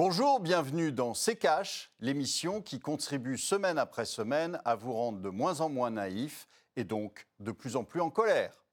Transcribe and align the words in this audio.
Bonjour, 0.00 0.38
bienvenue 0.38 0.92
dans 0.92 1.12
C'est 1.12 1.34
Cash, 1.34 1.90
l'émission 1.98 2.62
qui 2.62 2.78
contribue 2.78 3.36
semaine 3.36 3.78
après 3.78 4.04
semaine 4.04 4.60
à 4.64 4.76
vous 4.76 4.92
rendre 4.92 5.18
de 5.18 5.28
moins 5.28 5.60
en 5.60 5.68
moins 5.68 5.90
naïf 5.90 6.46
et 6.76 6.84
donc 6.84 7.26
de 7.40 7.50
plus 7.50 7.74
en 7.74 7.82
plus 7.82 8.00
en 8.00 8.08
colère. 8.08 8.64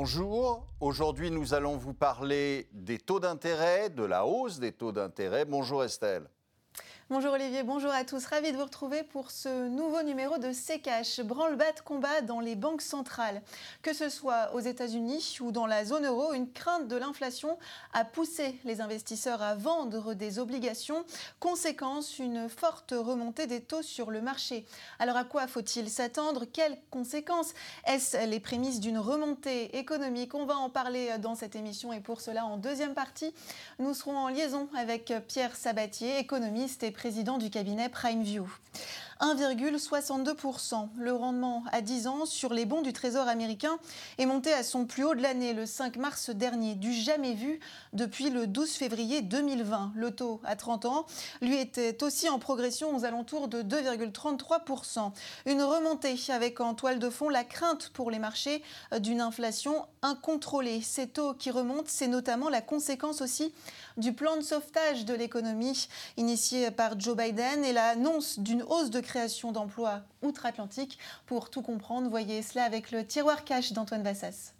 Bonjour, 0.00 0.64
aujourd'hui 0.78 1.28
nous 1.28 1.54
allons 1.54 1.76
vous 1.76 1.92
parler 1.92 2.68
des 2.70 2.98
taux 2.98 3.18
d'intérêt, 3.18 3.90
de 3.90 4.04
la 4.04 4.24
hausse 4.24 4.60
des 4.60 4.70
taux 4.70 4.92
d'intérêt. 4.92 5.44
Bonjour 5.44 5.82
Estelle. 5.82 6.30
Bonjour 7.10 7.32
Olivier, 7.32 7.62
bonjour 7.62 7.90
à 7.90 8.04
tous. 8.04 8.26
Ravi 8.26 8.52
de 8.52 8.58
vous 8.58 8.64
retrouver 8.64 9.02
pour 9.02 9.30
ce 9.30 9.66
nouveau 9.66 10.02
numéro 10.02 10.36
de 10.36 10.52
C-Cash, 10.52 11.20
branle-bas 11.20 11.72
de 11.72 11.80
combat 11.80 12.20
dans 12.20 12.38
les 12.38 12.54
banques 12.54 12.82
centrales. 12.82 13.40
Que 13.80 13.94
ce 13.94 14.10
soit 14.10 14.50
aux 14.52 14.60
États-Unis 14.60 15.38
ou 15.40 15.50
dans 15.50 15.64
la 15.64 15.86
zone 15.86 16.04
euro, 16.04 16.34
une 16.34 16.52
crainte 16.52 16.86
de 16.86 16.96
l'inflation 16.96 17.56
a 17.94 18.04
poussé 18.04 18.60
les 18.64 18.82
investisseurs 18.82 19.40
à 19.40 19.54
vendre 19.54 20.12
des 20.12 20.38
obligations. 20.38 21.02
Conséquence, 21.40 22.18
une 22.18 22.46
forte 22.50 22.92
remontée 22.94 23.46
des 23.46 23.62
taux 23.62 23.80
sur 23.80 24.10
le 24.10 24.20
marché. 24.20 24.66
Alors 24.98 25.16
à 25.16 25.24
quoi 25.24 25.46
faut-il 25.46 25.88
s'attendre? 25.88 26.44
Quelles 26.44 26.76
conséquences? 26.90 27.54
Est-ce 27.86 28.26
les 28.26 28.38
prémices 28.38 28.80
d'une 28.80 28.98
remontée 28.98 29.78
économique? 29.78 30.34
On 30.34 30.44
va 30.44 30.58
en 30.58 30.68
parler 30.68 31.16
dans 31.16 31.34
cette 31.34 31.56
émission 31.56 31.90
et 31.90 32.00
pour 32.00 32.20
cela, 32.20 32.44
en 32.44 32.58
deuxième 32.58 32.92
partie, 32.92 33.32
nous 33.78 33.94
serons 33.94 34.18
en 34.18 34.28
liaison 34.28 34.68
avec 34.76 35.10
Pierre 35.26 35.56
Sabatier, 35.56 36.18
économiste 36.18 36.82
et 36.82 36.97
président 36.98 37.38
du 37.38 37.48
cabinet 37.48 37.88
PrimeView. 37.88 38.44
1,62%. 39.20 40.88
Le 40.98 41.12
rendement 41.12 41.64
à 41.72 41.80
10 41.80 42.06
ans 42.06 42.26
sur 42.26 42.52
les 42.52 42.64
bons 42.64 42.82
du 42.82 42.92
Trésor 42.92 43.28
américain 43.28 43.78
est 44.18 44.26
monté 44.26 44.52
à 44.52 44.62
son 44.62 44.84
plus 44.84 45.04
haut 45.04 45.14
de 45.14 45.22
l'année 45.22 45.54
le 45.54 45.66
5 45.66 45.96
mars 45.96 46.30
dernier, 46.30 46.74
du 46.74 46.92
jamais 46.92 47.34
vu 47.34 47.60
depuis 47.92 48.30
le 48.30 48.46
12 48.46 48.70
février 48.70 49.22
2020. 49.22 49.92
Le 49.94 50.10
taux 50.10 50.40
à 50.44 50.56
30 50.56 50.84
ans, 50.84 51.06
lui, 51.40 51.56
était 51.56 52.02
aussi 52.02 52.28
en 52.28 52.38
progression 52.38 52.94
aux 52.96 53.04
alentours 53.04 53.48
de 53.48 53.62
2,33%. 53.62 55.12
Une 55.46 55.62
remontée 55.62 56.16
avec 56.28 56.60
en 56.60 56.74
toile 56.74 56.98
de 56.98 57.10
fond 57.10 57.28
la 57.28 57.44
crainte 57.44 57.90
pour 57.90 58.10
les 58.10 58.18
marchés 58.18 58.62
d'une 59.00 59.20
inflation 59.20 59.86
incontrôlée. 60.02 60.80
Ces 60.80 61.08
taux 61.08 61.34
qui 61.34 61.50
remontent, 61.50 61.84
c'est 61.86 62.08
notamment 62.08 62.48
la 62.48 62.60
conséquence 62.60 63.20
aussi 63.20 63.52
du 63.96 64.12
plan 64.12 64.36
de 64.36 64.42
sauvetage 64.42 65.04
de 65.04 65.14
l'économie 65.14 65.88
initié 66.16 66.70
par 66.70 66.98
Joe 66.98 67.16
Biden 67.16 67.64
et 67.64 67.72
l'annonce 67.72 68.38
d'une 68.38 68.62
hausse 68.62 68.90
de 68.90 69.00
création 69.08 69.52
d'emplois 69.52 70.02
outre-Atlantique. 70.22 70.98
Pour 71.26 71.48
tout 71.48 71.62
comprendre, 71.62 72.10
voyez 72.10 72.42
cela 72.42 72.64
avec 72.64 72.90
le 72.90 73.06
tiroir 73.06 73.44
cash 73.44 73.72
d'Antoine 73.72 74.02
Vassas. 74.02 74.52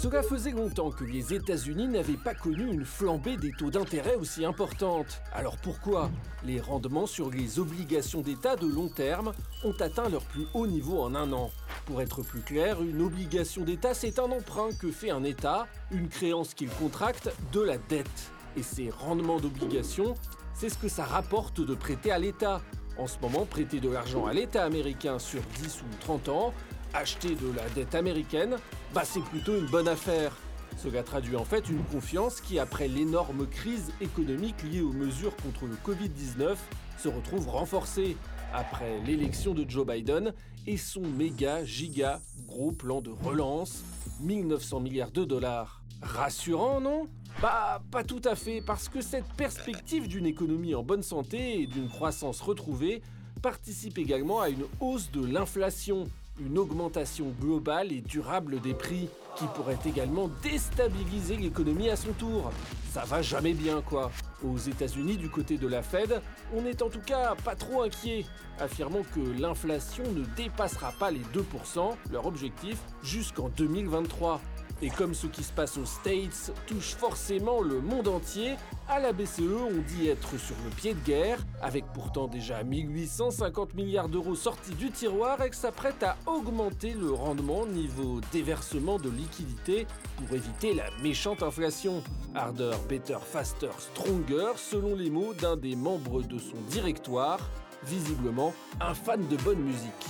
Cela 0.00 0.22
faisait 0.22 0.52
longtemps 0.52 0.90
que 0.90 1.02
les 1.02 1.34
États-Unis 1.34 1.88
n'avaient 1.88 2.16
pas 2.16 2.32
connu 2.32 2.72
une 2.72 2.84
flambée 2.84 3.36
des 3.36 3.50
taux 3.50 3.70
d'intérêt 3.70 4.14
aussi 4.14 4.44
importante. 4.44 5.20
Alors 5.34 5.56
pourquoi? 5.56 6.08
Les 6.44 6.60
rendements 6.60 7.08
sur 7.08 7.30
les 7.30 7.58
obligations 7.58 8.22
d'État 8.22 8.54
de 8.54 8.68
long 8.68 8.88
terme 8.88 9.32
ont 9.64 9.74
atteint 9.80 10.08
leur 10.08 10.22
plus 10.22 10.46
haut 10.54 10.68
niveau 10.68 11.02
en 11.02 11.16
un 11.16 11.32
an. 11.32 11.50
Pour 11.84 12.00
être 12.00 12.22
plus 12.22 12.42
clair, 12.42 12.80
une 12.80 13.02
obligation 13.02 13.64
d'État, 13.64 13.92
c'est 13.92 14.20
un 14.20 14.30
emprunt 14.30 14.70
que 14.80 14.92
fait 14.92 15.10
un 15.10 15.24
État, 15.24 15.66
une 15.90 16.08
créance 16.08 16.54
qu'il 16.54 16.70
contracte 16.70 17.30
de 17.52 17.60
la 17.60 17.76
dette. 17.76 18.30
Et 18.58 18.62
ces 18.62 18.90
rendements 18.90 19.38
d'obligations, 19.38 20.14
c'est 20.52 20.68
ce 20.68 20.76
que 20.76 20.88
ça 20.88 21.04
rapporte 21.04 21.60
de 21.60 21.76
prêter 21.76 22.10
à 22.10 22.18
l'État. 22.18 22.60
En 22.96 23.06
ce 23.06 23.16
moment, 23.20 23.46
prêter 23.46 23.78
de 23.78 23.88
l'argent 23.88 24.26
à 24.26 24.32
l'État 24.32 24.64
américain 24.64 25.20
sur 25.20 25.40
10 25.62 25.82
ou 25.82 25.96
30 26.00 26.28
ans, 26.28 26.52
acheter 26.92 27.36
de 27.36 27.54
la 27.54 27.68
dette 27.68 27.94
américaine, 27.94 28.56
bah 28.92 29.02
c'est 29.04 29.22
plutôt 29.22 29.56
une 29.56 29.66
bonne 29.66 29.86
affaire. 29.86 30.36
Cela 30.76 31.04
traduit 31.04 31.36
en 31.36 31.44
fait 31.44 31.68
une 31.68 31.84
confiance 31.84 32.40
qui, 32.40 32.58
après 32.58 32.88
l'énorme 32.88 33.46
crise 33.46 33.92
économique 34.00 34.60
liée 34.64 34.82
aux 34.82 34.92
mesures 34.92 35.36
contre 35.36 35.66
le 35.66 35.76
Covid-19, 35.76 36.56
se 36.98 37.08
retrouve 37.08 37.48
renforcée 37.48 38.16
après 38.52 38.98
l'élection 39.06 39.54
de 39.54 39.68
Joe 39.70 39.86
Biden 39.86 40.34
et 40.66 40.78
son 40.78 41.02
méga, 41.02 41.64
giga, 41.64 42.20
gros 42.48 42.72
plan 42.72 43.02
de 43.02 43.10
relance, 43.10 43.84
1900 44.20 44.80
milliards 44.80 45.12
de 45.12 45.24
dollars. 45.24 45.84
Rassurant, 46.02 46.80
non? 46.80 47.08
Bah, 47.40 47.80
pas 47.92 48.02
tout 48.02 48.22
à 48.24 48.34
fait, 48.34 48.60
parce 48.60 48.88
que 48.88 49.00
cette 49.00 49.28
perspective 49.36 50.08
d'une 50.08 50.26
économie 50.26 50.74
en 50.74 50.82
bonne 50.82 51.04
santé 51.04 51.62
et 51.62 51.66
d'une 51.66 51.88
croissance 51.88 52.40
retrouvée 52.40 53.00
participe 53.42 53.98
également 53.98 54.40
à 54.40 54.48
une 54.48 54.64
hausse 54.80 55.10
de 55.12 55.24
l'inflation, 55.24 56.08
une 56.40 56.58
augmentation 56.58 57.32
globale 57.40 57.92
et 57.92 58.00
durable 58.00 58.60
des 58.60 58.74
prix 58.74 59.08
qui 59.36 59.44
pourrait 59.54 59.78
également 59.86 60.28
déstabiliser 60.42 61.36
l'économie 61.36 61.90
à 61.90 61.96
son 61.96 62.12
tour. 62.12 62.50
Ça 62.90 63.04
va 63.04 63.22
jamais 63.22 63.54
bien 63.54 63.82
quoi. 63.82 64.10
Aux 64.44 64.58
États-Unis, 64.58 65.16
du 65.16 65.28
côté 65.28 65.58
de 65.58 65.68
la 65.68 65.82
Fed, 65.82 66.20
on 66.52 66.62
n'est 66.62 66.82
en 66.82 66.88
tout 66.88 67.00
cas 67.00 67.36
pas 67.44 67.54
trop 67.54 67.82
inquiet, 67.82 68.24
affirmant 68.58 69.02
que 69.14 69.20
l'inflation 69.40 70.04
ne 70.12 70.24
dépassera 70.36 70.92
pas 70.98 71.12
les 71.12 71.22
2%, 71.34 71.94
leur 72.10 72.26
objectif, 72.26 72.78
jusqu'en 73.02 73.48
2023. 73.50 74.40
Et 74.80 74.90
comme 74.90 75.12
ce 75.12 75.26
qui 75.26 75.42
se 75.42 75.52
passe 75.52 75.76
aux 75.76 75.84
States 75.84 76.52
touche 76.66 76.94
forcément 76.94 77.60
le 77.60 77.80
monde 77.80 78.06
entier, 78.06 78.54
à 78.88 79.00
la 79.00 79.12
BCE 79.12 79.40
on 79.40 79.82
dit 79.88 80.08
être 80.08 80.38
sur 80.38 80.54
le 80.64 80.70
pied 80.70 80.94
de 80.94 81.00
guerre, 81.00 81.44
avec 81.60 81.84
pourtant 81.92 82.28
déjà 82.28 82.62
1850 82.62 83.74
milliards 83.74 84.08
d'euros 84.08 84.36
sortis 84.36 84.74
du 84.74 84.90
tiroir 84.90 85.42
et 85.42 85.50
que 85.50 85.56
s'apprête 85.56 86.02
à 86.04 86.16
augmenter 86.26 86.94
le 86.94 87.10
rendement 87.10 87.66
niveau 87.66 88.20
déversement 88.30 88.98
de 88.98 89.10
liquidités 89.10 89.88
pour 90.16 90.36
éviter 90.36 90.74
la 90.74 90.84
méchante 91.02 91.42
inflation. 91.42 92.02
Harder, 92.36 92.76
better, 92.88 93.18
faster, 93.20 93.70
stronger, 93.78 94.52
selon 94.56 94.94
les 94.94 95.10
mots 95.10 95.34
d'un 95.34 95.56
des 95.56 95.74
membres 95.74 96.22
de 96.22 96.38
son 96.38 96.56
directoire, 96.70 97.40
visiblement 97.84 98.54
un 98.80 98.94
fan 98.94 99.26
de 99.26 99.36
bonne 99.38 99.60
musique. 99.60 100.06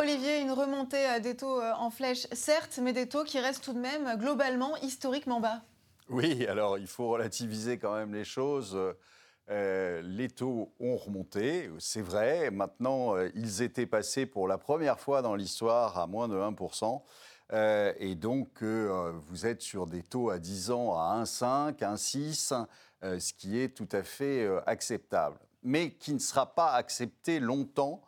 Olivier, 0.00 0.40
une 0.40 0.52
remontée 0.52 1.06
euh, 1.10 1.20
des 1.20 1.36
taux 1.36 1.60
euh, 1.60 1.74
en 1.74 1.90
flèche, 1.90 2.26
certes, 2.32 2.78
mais 2.82 2.94
des 2.94 3.06
taux 3.06 3.22
qui 3.22 3.38
restent 3.38 3.62
tout 3.62 3.74
de 3.74 3.78
même 3.78 4.06
euh, 4.06 4.16
globalement 4.16 4.74
historiquement 4.78 5.40
bas. 5.40 5.60
Oui, 6.08 6.46
alors 6.46 6.78
il 6.78 6.86
faut 6.86 7.10
relativiser 7.10 7.76
quand 7.78 7.94
même 7.94 8.14
les 8.14 8.24
choses. 8.24 8.78
les 9.48 10.28
taux 10.34 10.72
ont 10.80 10.96
remonté, 10.96 11.70
c'est 11.78 12.00
vrai. 12.00 12.50
Maintenant, 12.50 13.14
ils 13.34 13.60
étaient 13.60 13.86
passés 13.86 14.24
pour 14.24 14.48
la 14.48 14.56
première 14.56 14.98
fois 14.98 15.20
dans 15.20 15.34
l'histoire 15.34 15.98
à 15.98 16.06
moins 16.06 16.28
de 16.28 16.36
1%. 16.36 17.02
et 17.98 18.14
donc, 18.16 18.62
vous 18.62 19.46
êtes 19.46 19.60
sur 19.60 19.86
des 19.86 20.02
taux 20.02 20.30
à 20.30 20.38
10 20.40 20.70
ans 20.72 20.94
à 20.98 21.22
1,5, 21.22 21.78
1,6, 21.78 22.66
ce 23.20 23.32
qui 23.34 23.60
est 23.60 23.68
tout 23.68 23.88
à 23.92 24.02
fait 24.02 24.48
acceptable. 24.66 25.38
Mais 25.62 25.92
qui 25.92 26.12
ne 26.12 26.18
sera 26.18 26.54
pas 26.54 26.72
accepté 26.72 27.38
longtemps 27.38 28.02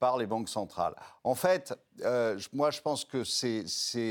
par 0.00 0.16
les 0.16 0.26
banques 0.26 0.48
centrales. 0.48 0.96
En 1.22 1.34
fait, 1.36 1.78
euh, 2.04 2.40
moi 2.52 2.70
je 2.70 2.80
pense 2.80 3.04
que 3.04 3.22
c'est 3.22 3.64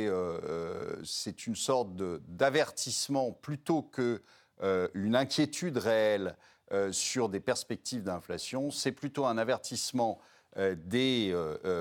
euh, 0.08 1.04
une 1.48 1.56
sorte 1.56 1.90
d'avertissement 2.30 3.32
plutôt 3.32 3.82
qu'une 3.82 4.20
euh, 4.64 5.14
inquiétude 5.14 5.78
réelle 5.78 6.38
sur 6.92 7.30
des 7.30 7.40
perspectives 7.40 8.04
d'inflation. 8.04 8.70
C'est 8.70 8.92
plutôt 8.92 9.26
un 9.26 9.40
avertissement 9.40 10.20
des 10.56 11.36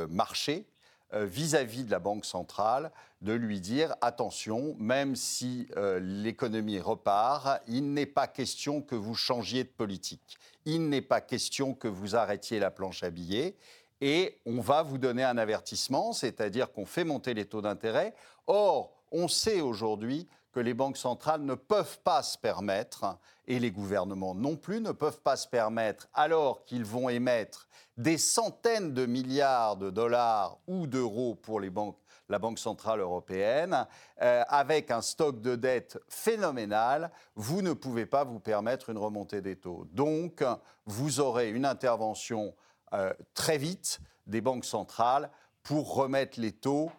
marchés 0.09 0.67
vis-à-vis 1.13 1.85
de 1.85 1.91
la 1.91 1.99
Banque 1.99 2.25
centrale, 2.25 2.91
de 3.21 3.35
lui 3.35 3.61
dire 3.61 3.95
attention, 4.01 4.75
même 4.79 5.15
si 5.15 5.69
l'économie 6.01 6.81
repart, 6.81 7.61
il 7.67 7.93
n'est 7.93 8.07
pas 8.07 8.29
question 8.29 8.81
que 8.81 8.95
vous 8.95 9.15
changiez 9.15 9.65
de 9.65 9.69
politique. 9.69 10.39
Il 10.65 10.89
n'est 10.89 11.03
pas 11.03 11.21
question 11.21 11.75
que 11.75 11.89
vous 11.89 12.17
arrêtiez 12.17 12.59
la 12.59 12.71
planche 12.71 13.03
à 13.03 13.11
billets 13.11 13.57
et 14.01 14.39
on 14.47 14.61
va 14.61 14.83
vous 14.83 14.99
donner 14.99 15.25
un 15.25 15.39
avertissement, 15.39 16.13
c'est-à-dire 16.13 16.73
qu'on 16.73 16.87
fait 16.87 17.05
monter 17.05 17.35
les 17.35 17.45
taux 17.45 17.63
d'intérêt. 17.63 18.15
Or, 18.47 18.93
on 19.11 19.29
sait 19.29 19.61
aujourd'hui 19.61 20.29
que 20.53 20.61
les 20.61 20.75
banques 20.75 20.97
centrales 20.97 21.43
ne 21.43 21.55
peuvent 21.55 21.99
pas 22.01 22.23
se 22.23 22.39
permettre, 22.39 23.19
et 23.47 23.59
les 23.59 23.71
gouvernements 23.71 24.35
non 24.35 24.57
plus, 24.57 24.81
ne 24.81 24.93
peuvent 24.93 25.21
pas 25.21 25.37
se 25.37 25.49
permettre, 25.49 26.09
alors 26.15 26.65
qu'ils 26.65 26.85
vont 26.85 27.09
émettre 27.09 27.69
des 27.97 28.19
centaines 28.19 28.95
de 28.95 29.07
milliards 29.07 29.77
de 29.77 29.91
dollars 29.91 30.59
ou 30.67 30.87
d'euros 30.87 31.35
pour 31.35 31.61
la 31.61 32.39
Banque 32.39 32.59
centrale 32.59 33.01
européenne, 33.01 33.87
euh, 34.23 34.45
avec 34.49 34.91
un 34.91 35.03
stock 35.03 35.41
de 35.41 35.57
dette 35.57 35.99
phénoménal, 36.09 37.11
vous 37.35 37.61
ne 37.61 37.73
pouvez 37.73 38.07
pas 38.07 38.25
vous 38.25 38.39
permettre 38.39 38.91
une 38.91 38.99
remontée 38.99 39.41
des 39.41 39.57
taux. 39.57 39.87
Donc, 39.93 40.45
vous 40.87 41.21
aurez 41.21 41.51
une 41.51 41.65
intervention 41.65 42.55
euh, 42.93 43.13
très 43.35 43.59
vite 43.59 44.01
des 44.27 44.41
banques 44.41 44.65
centrales 44.65 45.31
pour 45.63 45.95
remettre 45.95 46.41
les 46.41 46.53
taux 46.53 46.91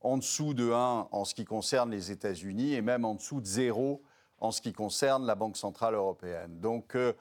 en 0.00 0.16
dessous 0.16 0.54
de 0.54 0.72
1 0.72 1.08
en 1.10 1.24
ce 1.24 1.34
qui 1.34 1.44
concerne 1.44 1.90
les 1.90 2.10
États-Unis 2.10 2.74
et 2.74 2.82
même 2.82 3.04
en 3.04 3.14
dessous 3.14 3.40
de 3.40 3.46
0 3.46 4.02
en 4.40 4.50
ce 4.50 4.60
qui 4.60 4.72
concerne 4.72 5.26
la 5.26 5.34
Banque 5.34 5.56
Centrale 5.56 5.94
Européenne. 5.94 6.60
Donc 6.60 6.94
euh, 6.94 7.12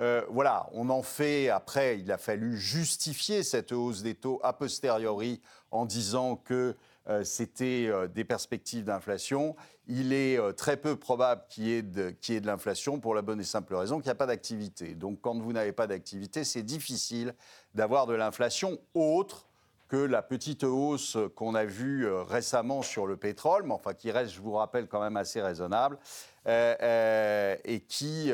euh, 0.00 0.22
voilà, 0.28 0.68
on 0.72 0.90
en 0.90 1.02
fait, 1.02 1.48
après, 1.48 1.98
il 1.98 2.12
a 2.12 2.18
fallu 2.18 2.58
justifier 2.58 3.42
cette 3.42 3.72
hausse 3.72 4.02
des 4.02 4.14
taux 4.14 4.40
a 4.42 4.52
posteriori 4.52 5.40
en 5.70 5.86
disant 5.86 6.36
que 6.36 6.76
c'était 7.22 7.88
des 8.08 8.24
perspectives 8.24 8.82
d'inflation. 8.82 9.54
Il 9.88 10.12
est 10.12 10.38
très 10.56 10.76
peu 10.76 10.96
probable 10.96 11.42
qu'il 11.48 11.64
y 11.68 11.72
ait 11.74 11.82
de, 11.82 12.12
l'inflation 12.44 12.98
pour 12.98 13.14
la 13.14 13.22
bonne 13.22 13.40
et 13.40 13.44
simple 13.44 13.74
raison 13.74 13.96
qu'il 13.96 14.06
n'y 14.06 14.12
a 14.12 14.16
pas 14.16 14.26
d'activité. 14.26 14.94
Donc 14.94 15.20
quand 15.20 15.38
vous 15.38 15.52
n'avez 15.52 15.72
pas 15.72 15.86
d'activité, 15.86 16.42
c'est 16.42 16.64
difficile 16.64 17.34
d'avoir 17.74 18.06
de 18.06 18.14
l'inflation 18.14 18.78
autre 18.94 19.46
que 19.88 19.96
la 19.96 20.22
petite 20.22 20.64
hausse 20.64 21.16
qu'on 21.34 21.54
a 21.54 21.64
vue 21.64 22.06
euh, 22.06 22.22
récemment 22.22 22.82
sur 22.82 23.06
le 23.06 23.16
pétrole, 23.16 23.62
mais 23.64 23.72
enfin 23.72 23.94
qui 23.94 24.10
reste, 24.10 24.32
je 24.32 24.40
vous 24.40 24.52
rappelle, 24.52 24.88
quand 24.88 25.00
même 25.00 25.16
assez 25.16 25.40
raisonnable, 25.40 25.98
euh, 26.46 26.74
euh, 26.82 27.56
et 27.64 27.80
qui 27.80 28.32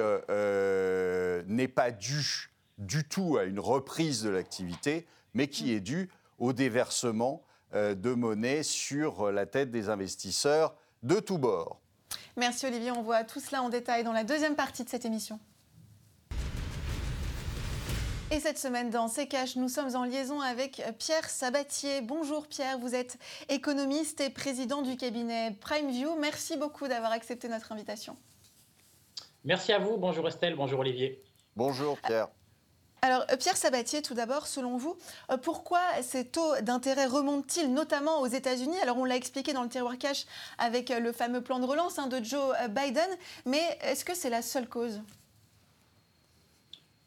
n'est 1.46 1.68
pas 1.68 1.90
due 1.90 2.50
du 2.78 3.04
tout 3.04 3.36
à 3.38 3.44
une 3.44 3.60
reprise 3.60 4.22
de 4.22 4.30
l'activité, 4.30 5.06
mais 5.34 5.48
qui 5.48 5.72
est 5.72 5.80
due 5.80 6.10
au 6.38 6.52
déversement 6.52 7.42
de 7.74 8.14
monnaie 8.14 8.62
sur 8.62 9.30
la 9.30 9.46
tête 9.46 9.70
des 9.70 9.88
investisseurs 9.88 10.74
de 11.02 11.20
tous 11.20 11.38
bords. 11.38 11.80
Merci 12.36 12.66
Olivier, 12.66 12.90
on 12.90 13.02
voit 13.02 13.24
tout 13.24 13.40
cela 13.40 13.62
en 13.62 13.68
détail 13.68 14.04
dans 14.04 14.12
la 14.12 14.24
deuxième 14.24 14.56
partie 14.56 14.84
de 14.84 14.88
cette 14.88 15.04
émission. 15.04 15.38
Et 18.30 18.40
cette 18.40 18.58
semaine, 18.58 18.88
dans 18.88 19.08
C'est 19.08 19.26
Cash, 19.26 19.56
nous 19.56 19.68
sommes 19.68 19.94
en 19.94 20.04
liaison 20.04 20.40
avec 20.40 20.82
Pierre 20.98 21.28
Sabatier. 21.28 22.00
Bonjour 22.00 22.46
Pierre, 22.46 22.78
vous 22.78 22.94
êtes 22.94 23.18
économiste 23.50 24.22
et 24.22 24.30
président 24.30 24.80
du 24.80 24.96
cabinet 24.96 25.50
PrimeView. 25.60 26.16
Merci 26.18 26.56
beaucoup 26.56 26.88
d'avoir 26.88 27.12
accepté 27.12 27.48
notre 27.48 27.72
invitation. 27.72 28.16
Merci 29.44 29.72
à 29.72 29.78
vous. 29.78 29.98
Bonjour 29.98 30.26
Estelle, 30.26 30.56
bonjour 30.56 30.80
Olivier. 30.80 31.22
Bonjour 31.56 31.98
Pierre. 31.98 32.28
Alors, 33.04 33.26
Pierre 33.40 33.56
Sabatier, 33.56 34.00
tout 34.00 34.14
d'abord, 34.14 34.46
selon 34.46 34.76
vous, 34.76 34.96
euh, 35.30 35.36
pourquoi 35.36 35.80
ces 36.02 36.24
taux 36.24 36.60
d'intérêt 36.62 37.06
remontent-ils, 37.06 37.72
notamment 37.72 38.20
aux 38.20 38.28
États-Unis? 38.28 38.76
Alors, 38.80 38.96
on 38.96 39.04
l'a 39.04 39.16
expliqué 39.16 39.52
dans 39.52 39.64
le 39.64 39.68
tiroir 39.68 39.98
cash 39.98 40.24
avec 40.58 40.88
le 40.88 41.10
fameux 41.10 41.40
plan 41.40 41.58
de 41.58 41.66
relance 41.66 41.98
hein, 41.98 42.06
de 42.06 42.22
Joe 42.22 42.54
Biden, 42.68 43.08
mais 43.44 43.76
est-ce 43.80 44.04
que 44.04 44.14
c'est 44.14 44.30
la 44.30 44.40
seule 44.40 44.68
cause? 44.68 45.00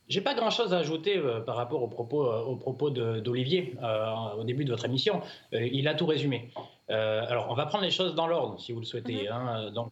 J'ai 0.08 0.22
pas 0.22 0.36
grand-chose 0.36 0.74
à 0.74 0.78
ajouter 0.78 1.18
euh, 1.18 1.40
par 1.40 1.56
rapport 1.56 1.82
aux 1.82 1.88
propos, 1.88 2.28
euh, 2.28 3.22
d'Olivier 3.22 3.76
euh, 3.82 4.14
au 4.38 4.44
début 4.44 4.64
de 4.64 4.72
votre 4.72 4.86
émission. 4.86 5.22
il 5.52 5.88
a 5.88 5.96
tout 5.96 6.06
résumé. 6.06 6.52
alors, 6.90 7.48
on 7.50 7.56
va 7.56 7.66
prendre 7.66 7.84
les 7.84 7.92
choses 7.92 8.14
dans 8.14 8.28
l'ordre, 8.28 8.60
si 8.60 8.72
vous 8.72 8.80
le 8.80 8.86
souhaitez. 8.86 9.24
Mhm. 9.24 9.32
Hein. 9.32 9.72
Donc, 9.72 9.92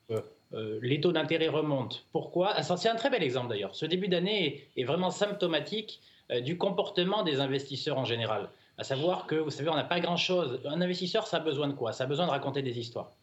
les 0.53 1.01
taux 1.01 1.11
d'intérêt 1.11 1.47
remontent. 1.47 1.97
Pourquoi? 2.11 2.53
Ah, 2.55 2.63
C'est 2.63 2.89
un 2.89 2.95
très 2.95 3.09
bel 3.09 3.23
exemple 3.23 3.49
d'ailleurs. 3.49 3.75
Ce 3.75 3.85
début 3.85 4.07
d'année 4.07 4.67
est, 4.77 4.83
vraiment 4.83 5.09
symptomatique 5.09 6.01
du 6.41 6.57
comportement 6.57 7.23
des 7.23 7.39
investisseurs 7.39 7.97
en 7.97 8.05
général. 8.05 8.49
À 8.77 8.83
savoir 8.83 9.27
que, 9.27 9.35
vous 9.35 9.49
savez, 9.49 9.69
on 9.69 9.75
n'a 9.75 9.83
pas 9.83 9.99
grand-chose. 9.99 10.61
Un 10.65 10.81
investisseur, 10.81 11.27
ça 11.27 11.37
a 11.37 11.39
besoin 11.39 11.67
de 11.67 11.73
quoi? 11.73 11.91
Ça 11.91 12.03
a 12.05 12.07
besoin 12.07 12.25
de 12.25 12.31
raconter 12.31 12.61
des 12.61 12.79
histoires 12.79 13.13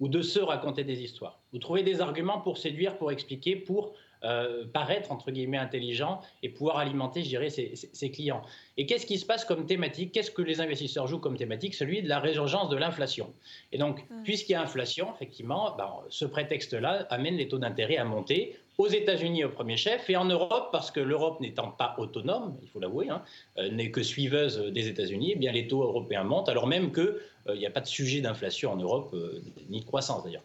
ou 0.00 0.08
de 0.08 0.22
se 0.22 0.38
raconter 0.38 0.84
des 0.84 1.02
histoires. 1.02 1.40
Vous 1.52 1.58
trouvez 1.58 1.82
des 1.82 2.00
arguments 2.00 2.40
pour 2.40 2.58
séduire, 2.58 2.96
pour 2.98 3.10
expliquer, 3.10 3.56
pour 3.56 3.94
euh, 4.24 4.66
paraître 4.72 5.12
entre 5.12 5.30
guillemets 5.30 5.58
intelligent 5.58 6.20
et 6.42 6.48
pouvoir 6.48 6.78
alimenter, 6.78 7.22
je 7.22 7.28
dirais, 7.28 7.50
ses, 7.50 8.10
clients. 8.10 8.42
Et 8.76 8.86
qu'est-ce 8.86 9.06
qui 9.06 9.18
se 9.18 9.26
passe 9.26 9.44
comme 9.44 9.66
thématique? 9.66 10.12
Qu'est-ce 10.12 10.30
que 10.30 10.42
les 10.42 10.60
investisseurs 10.60 11.06
jouent 11.06 11.20
comme 11.20 11.36
thématique? 11.36 11.74
Celui 11.74 12.02
de 12.02 12.08
la 12.08 12.18
résurgence 12.18 12.68
de 12.68 12.76
l'inflation. 12.76 13.32
Et 13.72 13.78
donc, 13.78 14.04
mmh. 14.10 14.22
puisqu'il 14.24 14.52
y 14.52 14.54
a 14.54 14.62
inflation, 14.62 15.12
effectivement, 15.14 15.74
ben, 15.76 15.92
ce 16.08 16.24
prétexte-là 16.24 17.06
amène 17.10 17.36
les 17.36 17.48
taux 17.48 17.58
d'intérêt 17.58 17.96
à 17.96 18.04
monter 18.04 18.56
aux 18.78 18.86
États-Unis 18.86 19.44
au 19.44 19.50
premier 19.50 19.76
chef 19.76 20.08
et 20.08 20.16
en 20.16 20.24
Europe, 20.24 20.68
parce 20.70 20.92
que 20.92 21.00
l'Europe 21.00 21.40
n'étant 21.40 21.72
pas 21.72 21.96
autonome, 21.98 22.56
il 22.62 22.68
faut 22.68 22.78
l'avouer, 22.78 23.10
hein, 23.10 23.22
euh, 23.58 23.68
n'est 23.70 23.90
que 23.90 24.04
suiveuse 24.04 24.58
des 24.58 24.86
États-Unis, 24.86 25.32
eh 25.34 25.36
bien 25.36 25.50
les 25.50 25.66
taux 25.66 25.82
européens 25.82 26.22
montent, 26.22 26.48
alors 26.48 26.68
même 26.68 26.92
qu'il 26.92 27.16
euh, 27.48 27.56
n'y 27.56 27.66
a 27.66 27.70
pas 27.70 27.80
de 27.80 27.88
sujet 27.88 28.20
d'inflation 28.20 28.72
en 28.72 28.76
Europe, 28.76 29.10
euh, 29.14 29.42
ni 29.68 29.80
de 29.80 29.84
croissance 29.84 30.22
d'ailleurs. 30.22 30.44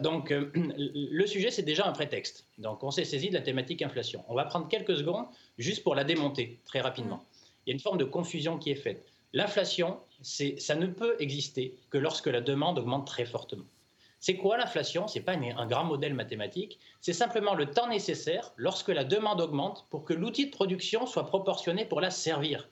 donc 0.00 0.30
le 0.54 1.26
sujet, 1.26 1.50
c'est 1.50 1.62
déjà 1.62 1.86
un 1.86 1.92
prétexte. 1.92 2.46
Donc 2.56 2.82
on 2.82 2.90
s'est 2.90 3.04
saisi 3.04 3.28
de 3.28 3.34
la 3.34 3.42
thématique 3.42 3.82
inflation. 3.82 4.24
On 4.28 4.34
va 4.34 4.46
prendre 4.46 4.66
quelques 4.68 4.96
secondes 4.96 5.26
juste 5.58 5.82
pour 5.82 5.94
la 5.94 6.04
démonter 6.04 6.58
très 6.64 6.80
rapidement. 6.80 7.22
Il 7.66 7.70
y 7.70 7.72
a 7.72 7.74
une 7.74 7.80
forme 7.80 7.98
de 7.98 8.04
confusion 8.04 8.58
qui 8.58 8.70
est 8.70 8.76
faite. 8.76 9.04
L'inflation, 9.34 9.98
ça 10.22 10.74
ne 10.74 10.86
peut 10.86 11.16
exister 11.18 11.74
que 11.90 11.98
lorsque 11.98 12.26
la 12.26 12.40
demande 12.40 12.78
augmente 12.78 13.06
très 13.06 13.24
fortement. 13.24 13.64
C'est 14.22 14.36
quoi 14.36 14.56
l'inflation? 14.56 15.08
Ce 15.08 15.18
n'est 15.18 15.24
pas 15.24 15.32
un 15.32 15.66
grand 15.66 15.82
modèle 15.82 16.14
mathématique, 16.14 16.78
c'est 17.00 17.12
simplement 17.12 17.54
le 17.54 17.66
temps 17.66 17.88
nécessaire 17.88 18.52
lorsque 18.56 18.90
la 18.90 19.02
demande 19.02 19.40
augmente 19.40 19.88
pour 19.90 20.04
que 20.04 20.14
l'outil 20.14 20.46
de 20.46 20.52
production 20.52 21.06
soit 21.06 21.26
proportionné 21.26 21.84
pour 21.84 22.00
la 22.00 22.10
servir. 22.10 22.68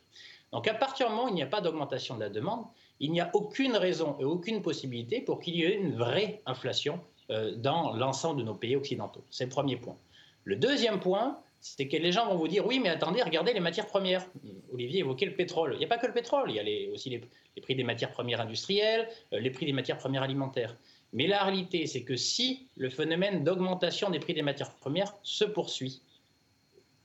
Donc 0.53 0.69
à 0.69 0.75
partir 0.75 1.09
du 1.09 1.13
moment 1.13 1.25
où 1.25 1.29
il 1.29 1.35
n'y 1.35 1.43
a 1.43 1.47
pas 1.47 1.61
d'augmentation 1.61 2.15
de 2.15 2.21
la 2.21 2.29
demande, 2.29 2.65
il 3.01 3.11
n'y 3.11 3.21
a 3.21 3.33
aucune 3.35 3.77
raison 3.77 4.17
et 4.21 4.25
aucune 4.25 4.63
possibilité 4.63 5.21
pour 5.21 5.41
qu'il 5.41 5.57
y 5.57 5.65
ait 5.65 5.75
une 5.75 5.97
vraie 5.97 6.41
inflation 6.47 7.01
euh, 7.33 7.57
dans 7.57 7.97
l'ensemble 7.97 8.39
de 8.39 8.47
nos 8.47 8.55
pays 8.55 8.77
occidentaux. 8.77 9.25
C'est 9.29 9.47
le 9.47 9.51
premier 9.51 9.75
point. 9.75 9.97
Le 10.45 10.55
deuxième 10.55 11.01
point, 11.01 11.41
c'est 11.59 11.89
que 11.89 11.97
les 11.97 12.13
gens 12.13 12.27
vont 12.27 12.37
vous 12.37 12.47
dire 12.47 12.65
oui, 12.65 12.79
mais 12.79 12.91
attendez, 12.91 13.23
regardez 13.25 13.53
les 13.53 13.61
matières 13.61 13.89
premières. 13.89 14.25
Olivier 14.73 15.01
évoquait 15.01 15.27
le 15.27 15.35
pétrole. 15.35 15.73
Il 15.75 15.79
n'y 15.79 15.85
a 15.85 15.89
pas 15.89 15.99
que 15.99 16.07
le 16.07 16.13
pétrole, 16.13 16.49
il 16.53 16.55
y 16.55 16.61
a 16.61 16.93
aussi 16.93 17.11
les, 17.11 17.61
prix 17.61 17.75
des 17.75 17.83
matières 17.83 18.13
premières 18.13 18.41
industrielles, 18.41 19.09
euh, 19.33 19.41
les 19.41 19.51
prix 19.51 19.67
des 19.67 19.73
matières 19.73 19.99
premières 19.99 20.23
alimentaires. 20.23 20.77
Mais 21.13 21.27
la 21.27 21.43
réalité, 21.43 21.87
c'est 21.87 22.05
que 22.05 22.17
si 22.17 22.69
le 22.77 22.89
phénomène 22.89 23.43
d'augmentation 23.43 24.11
des 24.11 24.21
prix 24.21 24.35
des 24.35 24.43
matières 24.43 24.73
premières 24.77 25.13
se 25.23 25.45
poursuit, 25.45 26.03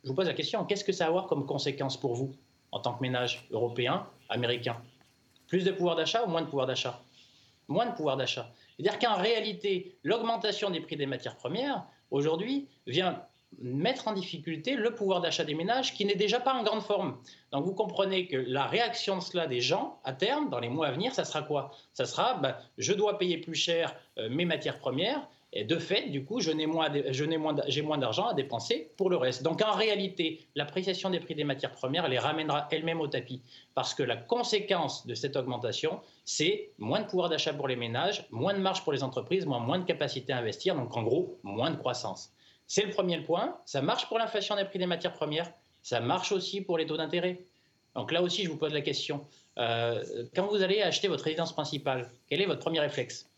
je 0.03 0.09
vous 0.09 0.15
pose 0.15 0.27
la 0.27 0.33
question, 0.33 0.63
qu'est-ce 0.65 0.83
que 0.83 0.91
ça 0.91 1.05
va 1.05 1.09
avoir 1.09 1.27
comme 1.27 1.45
conséquence 1.47 1.99
pour 1.99 2.13
vous, 2.13 2.35
en 2.71 2.79
tant 2.79 2.93
que 2.93 3.01
ménage 3.01 3.47
européen, 3.49 4.07
américain? 4.29 4.79
Plus 5.47 5.63
de 5.63 5.71
pouvoir 5.71 5.95
d'achat 5.95 6.23
ou 6.23 6.27
moins 6.27 6.41
de 6.41 6.47
pouvoir 6.47 6.67
d'achat? 6.67 7.01
Moins 7.67 7.87
de 7.87 7.95
pouvoir 7.95 8.15
d'achat. 8.15 8.51
C'est-à-dire 8.77 8.99
qu'en 8.99 9.15
réalité, 9.15 9.97
l'augmentation 10.03 10.69
des 10.69 10.81
prix 10.81 10.97
des 10.97 11.07
matières 11.07 11.35
premières, 11.35 11.83
aujourd'hui, 12.11 12.67
vient 12.85 13.23
mettre 13.59 14.07
en 14.07 14.13
difficulté 14.13 14.75
le 14.75 14.93
pouvoir 14.93 15.21
d'achat 15.21 15.43
des 15.43 15.55
ménages 15.55 15.93
qui 15.93 16.05
n'est 16.05 16.15
déjà 16.15 16.39
pas 16.39 16.53
en 16.53 16.63
grande 16.63 16.81
forme. 16.81 17.17
Donc 17.51 17.65
vous 17.65 17.73
comprenez 17.73 18.27
que 18.27 18.37
la 18.37 18.65
réaction 18.65 19.17
de 19.17 19.21
cela 19.21 19.47
des 19.47 19.61
gens, 19.61 19.99
à 20.03 20.13
terme, 20.13 20.49
dans 20.49 20.59
les 20.59 20.69
mois 20.69 20.87
à 20.87 20.91
venir, 20.91 21.13
ça 21.13 21.25
sera 21.25 21.41
quoi? 21.41 21.71
Ça 21.93 22.05
sera, 22.05 22.35
ben, 22.35 22.55
je 22.77 22.93
dois 22.93 23.17
payer 23.17 23.37
plus 23.37 23.55
cher 23.55 23.95
euh, 24.17 24.29
mes 24.29 24.45
matières 24.45 24.79
premières, 24.79 25.27
et 25.57 25.63
de 25.63 25.79
fait, 25.79 26.09
du 26.09 26.25
coup, 26.25 26.41
je 26.41 26.51
n'ai 26.51 26.65
moins, 26.65 26.89
j'ai 27.69 27.81
moins 27.81 27.97
d'argent 27.97 28.27
à 28.27 28.33
dépenser 28.33 28.91
pour 28.97 29.09
le 29.09 29.15
reste. 29.15 29.41
Donc 29.41 29.61
en 29.61 29.71
réalité, 29.71 30.45
l'appréciation 30.53 31.09
des 31.09 31.21
prix 31.21 31.33
des 31.33 31.45
matières 31.45 31.71
premières 31.71 32.09
les 32.09 32.19
ramènera 32.19 32.67
elle-même 32.71 32.99
au 32.99 33.07
tapis. 33.07 33.41
Parce 33.73 33.93
que 33.93 34.03
la 34.03 34.17
conséquence 34.17 35.07
de 35.07 35.15
cette 35.15 35.37
augmentation, 35.37 36.01
c'est 36.25 36.71
moins 36.77 36.99
de 36.99 37.07
pouvoir 37.07 37.29
d'achat 37.29 37.53
pour 37.53 37.69
les 37.69 37.77
ménages, 37.77 38.27
moins 38.31 38.53
de 38.53 38.59
marge 38.59 38.83
pour 38.83 38.91
les 38.91 39.01
entreprises, 39.01 39.45
moins 39.45 39.79
de 39.79 39.85
capacité 39.85 40.33
à 40.33 40.39
investir, 40.39 40.75
donc 40.75 40.95
en 40.97 41.03
gros, 41.03 41.39
moins 41.41 41.71
de 41.71 41.77
croissance. 41.77 42.33
C'est 42.67 42.83
le 42.83 42.91
premier 42.91 43.21
point. 43.21 43.57
Ça 43.65 43.81
marche 43.81 44.07
pour 44.07 44.17
l'inflation 44.17 44.55
des 44.55 44.65
prix 44.65 44.79
des 44.79 44.87
matières 44.87 45.13
premières. 45.13 45.51
Ça 45.81 45.99
marche 45.99 46.31
aussi 46.31 46.61
pour 46.61 46.77
les 46.77 46.85
taux 46.85 46.97
d'intérêt. 46.97 47.43
Donc 47.95 48.11
là 48.11 48.21
aussi, 48.21 48.43
je 48.43 48.49
vous 48.49 48.57
pose 48.57 48.73
la 48.73 48.81
question. 48.81 49.25
Euh, 49.57 50.25
quand 50.35 50.47
vous 50.47 50.61
allez 50.61 50.81
acheter 50.81 51.07
votre 51.07 51.23
résidence 51.23 51.53
principale, 51.53 52.11
quel 52.27 52.41
est 52.41 52.45
votre 52.45 52.61
premier 52.61 52.79
réflexe? 52.79 53.29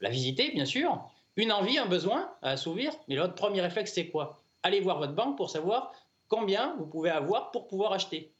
La 0.00 0.10
visiter, 0.10 0.50
bien 0.50 0.66
sûr. 0.66 1.02
Une 1.36 1.50
envie, 1.50 1.78
un 1.78 1.86
besoin 1.86 2.30
à 2.42 2.50
assouvir. 2.50 2.92
Mais 3.08 3.16
votre 3.16 3.34
premier 3.34 3.60
réflexe, 3.60 3.92
c'est 3.94 4.08
quoi? 4.08 4.42
Allez 4.62 4.80
voir 4.80 4.98
votre 4.98 5.14
banque 5.14 5.36
pour 5.36 5.50
savoir 5.50 5.92
combien 6.28 6.76
vous 6.76 6.86
pouvez 6.86 7.10
avoir 7.10 7.50
pour 7.50 7.66
pouvoir 7.66 7.92
acheter. 7.92 8.30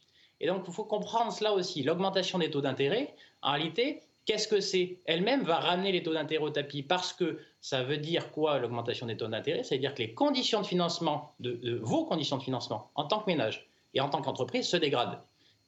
Et 0.41 0.47
donc, 0.47 0.65
il 0.67 0.73
faut 0.73 0.85
comprendre 0.85 1.33
cela 1.33 1.53
aussi. 1.53 1.83
L'augmentation 1.83 2.39
des 2.39 2.51
taux 2.51 2.61
d'intérêt, 2.61 3.15
en 3.43 3.53
réalité, 3.53 4.03
Qu'est-ce 4.25 4.47
que 4.47 4.61
c'est 4.61 5.01
Elle-même 5.05 5.43
va 5.43 5.57
ramener 5.57 5.91
les 5.91 6.03
taux 6.03 6.15
d'intérêt 6.15 6.45
au 6.45 6.51
tapis 6.51 6.83
parce 6.83 7.13
que 7.13 7.39
ça 7.61 7.83
veut 7.83 7.99
dire 7.99 8.31
quoi 8.31 8.59
l'augmentation 8.59 9.07
des 9.07 9.17
taux 9.17 9.27
d'intérêt? 9.27 9.65
Ça 9.65 9.75
veut 9.75 9.81
dire 9.81 9.95
que 9.95 10.03
les 10.03 10.15
conditions 10.15 10.61
de 10.61 10.67
financement, 10.67 11.35
de, 11.41 11.79
vos 11.83 12.05
conditions 12.05 12.37
de 12.37 12.43
financement 12.43 12.91
en 12.95 13.05
tant 13.05 13.21
que 13.21 13.27
ménage 13.27 13.69
et 13.95 14.01
en 14.01 14.09
tant 14.09 14.23
qu'entreprise 14.23 14.69
se 14.69 14.77
dégradent. 14.77 15.21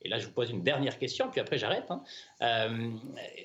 Et 0.02 0.08
là, 0.08 0.18
je 0.18 0.26
vous 0.26 0.32
pose 0.32 0.50
une 0.50 0.62
dernière 0.62 0.98
question, 0.98 1.30
puis 1.30 1.40
après 1.40 1.58
j'arrête. 1.58 1.90
Hein. 1.90 2.02
Euh, 2.42 2.90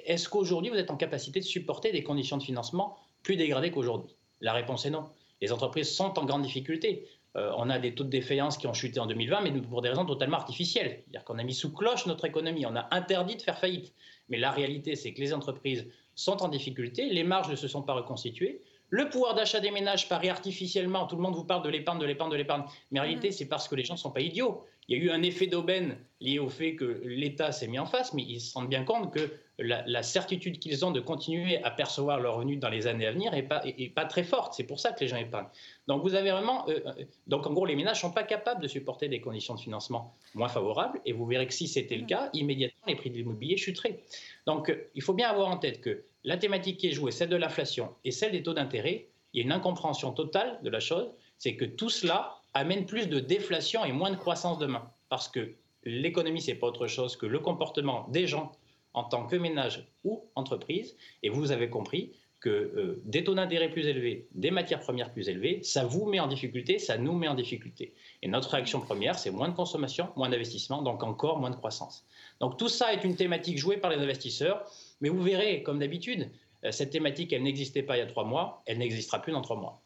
est-ce 0.06 0.30
qu'aujourd'hui, 0.30 0.70
vous 0.70 0.78
êtes 0.78 0.92
en 0.92 0.98
capacité 0.98 1.40
de 1.40 1.46
supporter 1.46 1.92
des 1.92 2.04
conditions 2.04 2.38
de 2.38 2.44
financement 2.44 2.98
plus 3.24 3.38
dégradées 3.38 3.72
qu'aujourd'hui? 3.72 4.16
La 4.42 4.54
réponse 4.54 4.86
est 4.86 4.90
non. 4.90 5.10
Les 5.42 5.52
entreprises 5.52 5.90
sont 5.90 6.20
en 6.20 6.26
grande 6.26 6.44
difficulté. 6.44 7.08
Euh, 7.36 7.52
on 7.58 7.70
a 7.70 7.80
des 7.80 7.96
taux 7.96 8.04
de 8.04 8.10
défaillance 8.10 8.58
qui 8.58 8.68
ont 8.68 8.74
chuté 8.74 9.00
en 9.00 9.06
2020, 9.06 9.42
mais 9.42 9.52
pour 9.52 9.82
des 9.82 9.90
raisons 9.90 10.06
totalement 10.06 10.38
artificielles. 10.38 11.04
C'est-à-dire 11.04 11.24
qu'on 11.24 11.40
a 11.40 11.44
mis 11.44 11.54
sous 11.54 11.72
cloche 11.74 12.06
notre 12.08 12.26
économie, 12.26 12.66
on 12.66 12.76
a 12.76 12.88
interdit 12.92 13.38
de 13.38 13.42
faire 13.42 13.58
faillite. 13.58 13.94
Mais 14.30 14.38
la 14.38 14.52
réalité, 14.52 14.96
c'est 14.96 15.14
que 15.14 15.22
les 15.22 15.34
entreprises 15.34 15.88
sont 16.16 16.44
en 16.44 16.48
difficulté, 16.50 17.10
les 17.10 17.24
marges 17.24 17.50
ne 17.50 17.56
se 17.56 17.68
sont 17.68 17.82
pas 17.82 17.94
reconstituées. 17.94 18.62
Le 18.90 19.10
pouvoir 19.10 19.36
d'achat 19.36 19.60
des 19.60 19.72
ménages 19.72 20.10
paraît 20.10 20.30
artificiellement, 20.30 21.06
tout 21.06 21.16
le 21.16 21.22
monde 21.22 21.36
vous 21.36 21.46
parle 21.46 21.64
de 21.64 21.70
l'épargne, 21.70 22.00
de 22.00 22.06
l'épargne, 22.06 22.32
de 22.32 22.36
l'épargne. 22.36 22.64
Mais 22.92 23.00
en 23.00 23.04
réalité, 23.04 23.30
mm. 23.30 23.32
c'est 23.32 23.48
parce 23.48 23.68
que 23.68 23.76
les 23.76 23.84
gens 23.84 23.94
ne 23.94 24.00
sont 24.00 24.12
pas 24.12 24.22
idiots. 24.22 24.66
Il 24.90 24.98
y 24.98 25.02
a 25.02 25.04
eu 25.04 25.12
un 25.12 25.22
effet 25.22 25.46
d'aubaine 25.46 25.98
lié 26.20 26.40
au 26.40 26.50
fait 26.50 26.76
que 26.76 27.02
l'État 27.06 27.52
s'est 27.52 27.68
mis 27.68 27.78
en 27.78 27.86
face, 27.86 28.12
mais 28.14 28.24
ils 28.24 28.42
se 28.42 28.56
rendent 28.56 28.70
bien 28.70 28.84
compte 28.84 29.14
que 29.14 29.30
la, 29.60 30.02
certitude 30.04 30.58
qu'ils 30.58 30.84
ont 30.84 30.90
de 30.90 31.00
continuer 31.00 31.64
à 31.64 31.70
percevoir 31.70 32.20
leurs 32.20 32.36
revenus 32.36 32.60
dans 32.60 32.70
les 32.70 32.88
années 32.88 33.06
à 33.06 33.12
venir 33.12 33.32
n'est 33.32 33.44
pas, 33.44 33.62
pas 33.94 34.06
très 34.06 34.24
forte. 34.24 34.56
C'est 34.56 34.64
pour 34.64 34.80
ça 34.80 34.92
que 34.92 35.02
les 35.02 35.08
gens 35.08 35.18
épargnent. 35.18 35.50
Donc 35.88 36.02
vous 36.02 36.16
avez 36.16 36.32
vraiment, 36.32 36.68
euh, 36.70 36.80
euh, 36.88 37.06
donc 37.28 37.46
en 37.46 37.54
gros 37.54 37.68
les 37.68 37.76
ménages 37.76 38.02
sont 38.02 38.12
pas 38.12 38.24
capables 38.24 38.64
de 38.64 38.68
supporter 38.68 39.10
des 39.10 39.22
conditions 39.22 39.54
de 39.54 39.60
financement 39.60 40.16
moins 40.34 40.48
favorables. 40.48 41.00
Et 41.06 41.14
vous 41.14 41.26
verrez 41.28 41.46
que 41.46 41.54
si 41.54 41.68
c'était 41.68 41.98
le 41.98 42.06
cas, 42.06 42.32
immédiatement 42.34 42.88
les 42.88 42.96
prix 42.96 43.12
de 43.12 43.16
l'immobilier 43.16 43.58
chuteraient. 43.58 44.00
Donc 44.48 44.70
euh, 44.70 44.90
il 44.96 45.04
faut 45.04 45.14
bien 45.14 45.30
avoir 45.30 45.50
en 45.50 45.58
tête 45.58 45.82
que 45.82 46.04
la 46.24 46.38
thématique 46.38 46.78
qui 46.78 46.88
est 46.88 46.94
jouée, 46.94 47.12
celle 47.12 47.30
de 47.30 47.36
l'inflation 47.36 47.94
et 48.06 48.12
celle 48.12 48.32
des 48.32 48.42
taux 48.42 48.54
d'intérêt, 48.54 49.10
il 49.34 49.40
y 49.40 49.44
a 49.44 49.46
une 49.46 49.52
incompréhension 49.52 50.14
totale 50.14 50.60
de 50.64 50.70
la 50.72 50.80
chose. 50.80 51.12
C'est 51.38 51.56
que 51.56 51.66
tout 51.66 51.90
cela 51.90 52.39
amène 52.54 52.86
plus 52.86 53.08
de 53.08 53.20
déflation 53.20 53.86
et 53.86 53.92
moins 53.92 54.12
de 54.12 54.16
croissance 54.16 54.58
demain, 54.58 54.90
parce 55.10 55.28
que 55.28 55.56
l'économie 55.84 56.42
c'est 56.42 56.56
pas 56.56 56.68
autre 56.68 56.88
chose 56.88 57.16
que 57.16 57.26
le 57.26 57.40
comportement 57.40 58.08
des 58.10 58.28
gens 58.28 58.52
en 58.94 59.04
tant 59.04 59.26
que 59.26 59.36
ménage 59.36 59.88
ou 60.04 60.24
entreprise. 60.36 60.96
Et 61.24 61.30
vous 61.30 61.52
avez 61.52 61.70
compris 61.70 62.12
que 62.40 62.50
euh, 62.50 63.02
des 63.06 63.24
taux 63.24 63.36
d'intérêt 63.36 63.70
plus 63.70 63.86
élevés, 63.86 64.28
des 64.32 64.52
matières 64.52 64.80
premières 64.80 65.12
plus 65.12 65.28
élevées, 65.28 65.62
ça 65.64 65.84
vous 65.84 66.06
met 66.06 66.20
en 66.20 66.28
difficulté, 66.28 66.80
ça 66.80 66.98
nous 66.98 67.14
met 67.14 67.28
en 67.28 67.36
difficulté. 67.36 67.94
Et 68.22 68.28
notre 68.30 68.50
réaction 68.52 68.80
première, 68.80 69.20
c'est 69.20 69.32
moins 69.32 69.50
de 69.50 69.56
consommation, 69.56 70.10
moins 70.16 70.30
d'investissement, 70.30 70.82
donc 70.82 71.04
encore 71.04 71.40
moins 71.40 71.50
de 71.50 71.56
croissance. 71.56 72.06
Donc 72.40 72.58
tout 72.58 72.70
ça 72.70 72.94
est 72.94 73.04
une 73.04 73.16
thématique 73.16 73.58
jouée 73.58 73.78
par 73.78 73.92
les 73.92 73.98
investisseurs, 73.98 74.64
mais 75.02 75.10
vous 75.10 75.22
verrez, 75.22 75.64
comme 75.64 75.80
d'habitude, 75.80 76.30
euh, 76.64 76.72
cette 76.72 76.92
thématique, 76.92 77.34
elle 77.34 77.44
n'existait 77.44 77.84
pas 77.84 77.98
il 77.98 78.00
y 78.00 78.04
a 78.04 78.08
trois 78.08 78.26
mois, 78.26 78.64
elle 78.66 78.78
n'existera 78.78 79.22
plus 79.22 79.34
dans 79.34 79.42
trois 79.42 79.58
mois. 79.58 79.82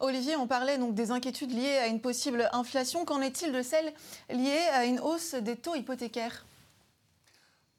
Olivier, 0.00 0.36
on 0.36 0.46
parlait 0.46 0.78
donc 0.78 0.94
des 0.94 1.10
inquiétudes 1.10 1.52
liées 1.52 1.78
à 1.78 1.88
une 1.88 2.00
possible 2.00 2.48
inflation. 2.52 3.04
Qu'en 3.04 3.20
est-il 3.20 3.52
de 3.52 3.62
celles 3.62 3.92
liées 4.30 4.68
à 4.72 4.84
une 4.84 5.00
hausse 5.00 5.34
des 5.34 5.56
taux 5.56 5.74
hypothécaires? 5.74 6.44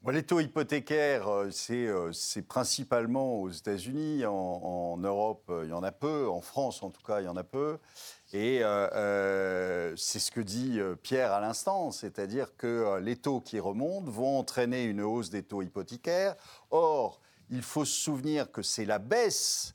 Les 0.08 0.22
taux 0.22 0.40
hypothécaires, 0.40 1.28
euh, 1.28 1.50
euh, 1.70 2.12
c'est 2.12 2.42
principalement 2.42 3.34
aux 3.34 3.50
États-Unis. 3.50 4.24
En, 4.24 4.96
Europe, 4.96 5.44
euh, 5.50 5.64
il 5.64 5.70
y 5.70 5.72
en 5.74 5.82
a 5.82 5.92
peu. 5.92 6.28
En 6.28 6.40
France, 6.40 6.82
en 6.82 6.90
tout 6.90 7.02
cas, 7.02 7.20
il 7.20 7.26
y 7.26 7.28
en 7.28 7.36
a 7.36 7.44
peu. 7.44 7.78
Et 8.32 8.62
c'est 9.96 10.18
ce 10.18 10.30
que 10.30 10.40
dit 10.40 10.78
Pierre 11.02 11.32
à 11.32 11.40
l'instant, 11.40 11.90
c'est-à-dire 11.90 12.56
que 12.56 12.98
les 13.02 13.16
taux 13.16 13.40
qui 13.40 13.58
remontent 13.58 14.10
vont 14.10 14.38
entraîner 14.38 14.84
une 14.84 15.00
hausse 15.00 15.30
des 15.30 15.42
taux 15.42 15.62
hypothécaires. 15.62 16.36
Or, 16.70 17.20
il 17.50 17.62
faut 17.62 17.84
se 17.84 17.92
souvenir 17.92 18.52
que 18.52 18.62
c'est 18.62 18.84
la 18.84 19.00
baisse, 19.00 19.74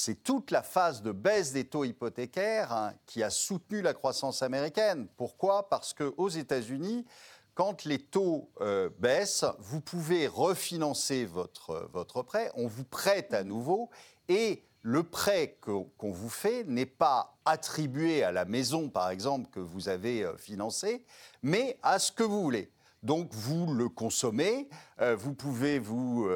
c'est 0.00 0.22
toute 0.22 0.50
la 0.50 0.62
phase 0.62 1.02
de 1.02 1.12
baisse 1.12 1.52
des 1.52 1.66
taux 1.66 1.84
hypothécaires 1.84 2.72
hein, 2.72 2.94
qui 3.04 3.22
a 3.22 3.28
soutenu 3.28 3.82
la 3.82 3.92
croissance 3.92 4.42
américaine. 4.42 5.06
Pourquoi? 5.18 5.68
Parce 5.68 5.92
qu'aux 5.92 6.28
États-Unis, 6.30 7.04
quand 7.54 7.84
les 7.84 7.98
taux 7.98 8.48
euh, 8.62 8.88
baissent, 8.98 9.44
vous 9.58 9.82
pouvez 9.82 10.26
refinancer 10.26 11.26
votre, 11.26 11.86
votre 11.92 12.22
prêt, 12.22 12.50
on 12.54 12.66
vous 12.66 12.84
prête 12.84 13.34
à 13.34 13.44
nouveau 13.44 13.90
et 14.28 14.64
le 14.80 15.02
prêt 15.02 15.58
qu'on 15.60 15.90
vous 16.00 16.30
fait 16.30 16.64
n'est 16.64 16.86
pas 16.86 17.36
attribué 17.44 18.22
à 18.22 18.32
la 18.32 18.46
maison, 18.46 18.88
par 18.88 19.10
exemple, 19.10 19.50
que 19.50 19.60
vous 19.60 19.90
avez 19.90 20.24
euh, 20.24 20.34
financée, 20.38 21.04
mais 21.42 21.78
à 21.82 21.98
ce 21.98 22.10
que 22.10 22.22
vous 22.22 22.40
voulez. 22.40 22.72
Donc 23.02 23.28
vous 23.32 23.66
le 23.74 23.90
consommez, 23.90 24.70
euh, 25.02 25.14
vous 25.14 25.34
pouvez 25.34 25.78
vous 25.78 26.26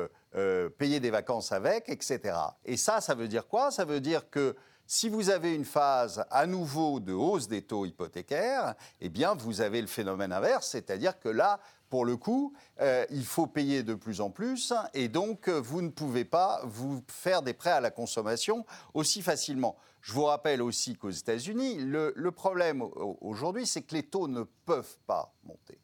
payer 0.79 1.01
des 1.01 1.11
vacances 1.11 1.53
avec, 1.53 1.89
etc. 1.89 2.37
Et 2.65 2.77
ça, 2.77 3.01
ça 3.01 3.15
veut 3.15 3.29
dire 3.29 3.47
quoi? 3.47 3.71
Ça 3.71 3.85
veut 3.85 4.01
dire 4.01 4.31
que 4.31 4.57
si 4.87 5.09
vous 5.09 5.31
avez 5.31 5.55
une 5.55 5.65
phase 5.65 6.25
à 6.31 6.47
nouveau 6.47 7.01
de 7.01 7.13
hausse 7.13 7.49
des 7.49 7.63
taux 7.63 7.87
hypothécaires, 7.87 8.75
eh 9.01 9.09
bien, 9.09 9.35
vous 9.35 9.61
avez 9.61 9.81
le 9.81 9.87
phénomène 9.87 10.33
inverse, 10.33 10.69
c'est-à-dire 10.69 11.19
que 11.19 11.29
là, 11.29 11.59
pour 11.89 12.05
le 12.05 12.17
coup, 12.17 12.53
euh, 12.81 13.07
il 13.11 13.25
faut 13.25 13.47
payer 13.47 13.83
de 13.83 13.95
plus 13.95 14.21
en 14.21 14.31
plus 14.31 14.73
et 14.95 15.09
donc 15.09 15.49
euh, 15.49 15.61
vous 15.61 15.81
ne 15.81 15.91
pouvez 15.91 16.25
pas 16.25 16.61
vous 16.65 17.03
faire 17.09 17.43
des 17.43 17.55
prêts 17.55 17.71
à 17.71 17.81
la 17.81 17.91
consommation 17.91 18.67
aussi 18.95 19.23
facilement. 19.23 19.77
Je 20.01 20.13
vous 20.13 20.25
rappelle 20.25 20.61
aussi 20.61 20.97
qu'aux 20.97 21.11
États-Unis, 21.11 21.79
le 21.79 22.31
problème 22.31 22.83
aujourd'hui, 23.23 23.67
c'est 23.67 23.83
que 23.83 23.95
les 23.95 24.03
taux 24.03 24.29
ne 24.29 24.43
peuvent 24.43 24.99
pas 25.07 25.33
monter. 25.45 25.79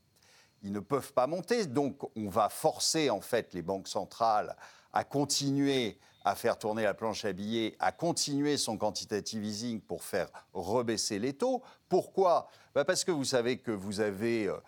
Ils 0.62 0.72
ne 0.72 0.80
peuvent 0.80 1.12
pas 1.12 1.26
monter, 1.26 1.66
donc 1.66 1.98
on 2.16 2.28
va 2.28 2.48
forcer 2.48 3.10
en 3.10 3.20
fait 3.20 3.54
les 3.54 3.62
banques 3.62 3.88
centrales 3.88 4.56
à 4.92 5.04
continuer 5.04 5.98
à 6.24 6.34
faire 6.34 6.58
tourner 6.58 6.82
la 6.82 6.94
planche 6.94 7.24
à 7.24 7.32
billets, 7.32 7.76
à 7.78 7.92
continuer 7.92 8.56
son 8.56 8.76
quantitative 8.76 9.44
easing 9.44 9.80
pour 9.80 10.02
faire 10.02 10.28
rebaisser 10.52 11.18
les 11.18 11.32
taux. 11.32 11.62
Pourquoi? 11.88 12.48
Bah, 12.74 12.84
Parce 12.84 13.04
que 13.04 13.10
vous 13.10 13.24
savez 13.24 13.56
que 13.58 13.70
vous 13.70 14.00
avez 14.00 14.48
euh, 14.48 14.58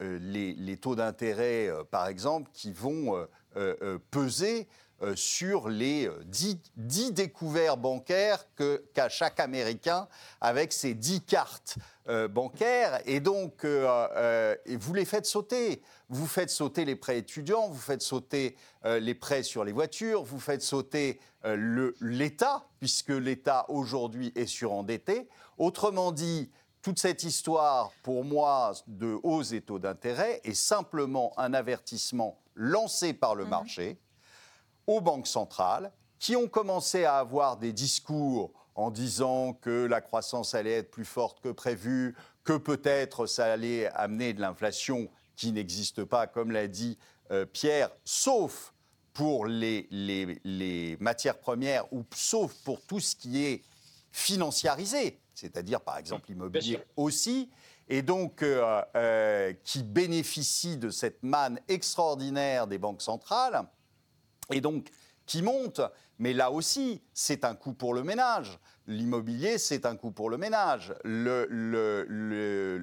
euh, 0.00 0.18
les, 0.20 0.76
taux 0.76 0.96
d'intérêt, 0.96 1.68
euh, 1.68 1.84
par 1.84 2.08
exemple, 2.08 2.50
qui 2.52 2.72
vont 2.72 3.26
peser 4.10 4.68
sur 5.14 5.68
les 5.68 6.08
10, 6.24 7.12
découverts 7.12 7.76
bancaires 7.76 8.46
qu'a 8.94 9.08
chaque 9.08 9.40
Américain 9.40 10.08
avec 10.40 10.72
ses 10.72 10.94
10 10.94 11.22
cartes 11.22 11.76
bancaires. 12.30 13.00
Et 13.04 13.20
donc, 13.20 13.64
vous 13.64 14.94
les 14.94 15.04
faites 15.04 15.26
sauter. 15.26 15.82
Vous 16.08 16.26
faites 16.26 16.50
sauter 16.50 16.84
les 16.84 16.94
prêts 16.94 17.18
étudiants, 17.18 17.68
vous 17.68 17.80
faites 17.80 18.02
sauter 18.02 18.56
euh, 18.84 19.00
les 19.00 19.14
prêts 19.14 19.42
sur 19.42 19.64
les 19.64 19.72
voitures, 19.72 20.22
vous 20.22 20.38
faites 20.38 20.62
sauter 20.62 21.18
euh, 21.44 21.92
l'État, 22.00 22.68
puisque 22.78 23.08
l'État 23.08 23.66
aujourd'hui 23.68 24.32
est 24.36 24.46
surendetté. 24.46 25.28
Autrement 25.58 26.12
dit, 26.12 26.50
toute 26.80 27.00
cette 27.00 27.24
histoire, 27.24 27.90
pour 28.04 28.24
moi, 28.24 28.72
de 28.86 29.18
hausse 29.24 29.48
des 29.48 29.62
taux 29.62 29.80
d'intérêt 29.80 30.40
est 30.44 30.54
simplement 30.54 31.32
un 31.38 31.54
avertissement 31.54 32.38
lancé 32.54 33.12
par 33.12 33.34
le 33.34 33.42
mhm. 33.44 33.50
marché 33.50 33.98
aux 34.86 35.00
banques 35.00 35.26
centrales 35.26 35.92
qui 36.18 36.36
ont 36.36 36.48
commencé 36.48 37.04
à 37.04 37.18
avoir 37.18 37.56
des 37.56 37.72
discours 37.72 38.52
en 38.74 38.90
disant 38.90 39.54
que 39.54 39.86
la 39.86 40.00
croissance 40.00 40.54
allait 40.54 40.78
être 40.78 40.90
plus 40.90 41.04
forte 41.04 41.40
que 41.40 41.48
prévu, 41.48 42.14
que 42.44 42.56
peut-être 42.56 43.26
ça 43.26 43.52
allait 43.52 43.88
amener 43.94 44.32
de 44.34 44.40
l'inflation 44.40 45.08
qui 45.34 45.52
n'existe 45.52 46.04
pas, 46.04 46.26
comme 46.26 46.50
l'a 46.50 46.68
dit 46.68 46.98
euh, 47.30 47.44
Pierre, 47.46 47.90
sauf 48.04 48.74
pour 49.12 49.46
les, 49.46 49.88
les, 49.90 50.96
matières 51.00 51.38
premières 51.38 51.90
ou 51.92 52.04
sauf 52.14 52.52
pour 52.64 52.82
tout 52.82 53.00
ce 53.00 53.16
qui 53.16 53.44
est 53.44 53.62
financiarisé, 54.12 55.18
c'est-à-dire 55.34 55.80
par 55.80 55.96
exemple 55.96 56.26
l'immobilier 56.28 56.78
aussi, 56.96 57.50
et 57.88 58.02
donc 58.02 58.42
euh, 58.42 58.82
euh, 58.94 59.54
qui 59.64 59.82
bénéficie 59.82 60.76
de 60.76 60.90
cette 60.90 61.22
manne 61.22 61.60
extraordinaire 61.68 62.66
des 62.66 62.78
banques 62.78 63.02
centrales, 63.02 63.66
et 64.52 64.60
donc 64.60 64.88
qui 65.26 65.42
monte, 65.42 65.80
mais 66.18 66.32
là 66.32 66.50
aussi, 66.50 67.02
c'est 67.12 67.44
un 67.44 67.54
coût 67.54 67.74
pour 67.74 67.92
le 67.94 68.02
ménage. 68.02 68.58
L'immobilier, 68.86 69.58
c'est 69.58 69.84
un 69.84 69.96
coût 69.96 70.12
pour 70.12 70.30
le 70.30 70.38
ménage. 70.38 70.94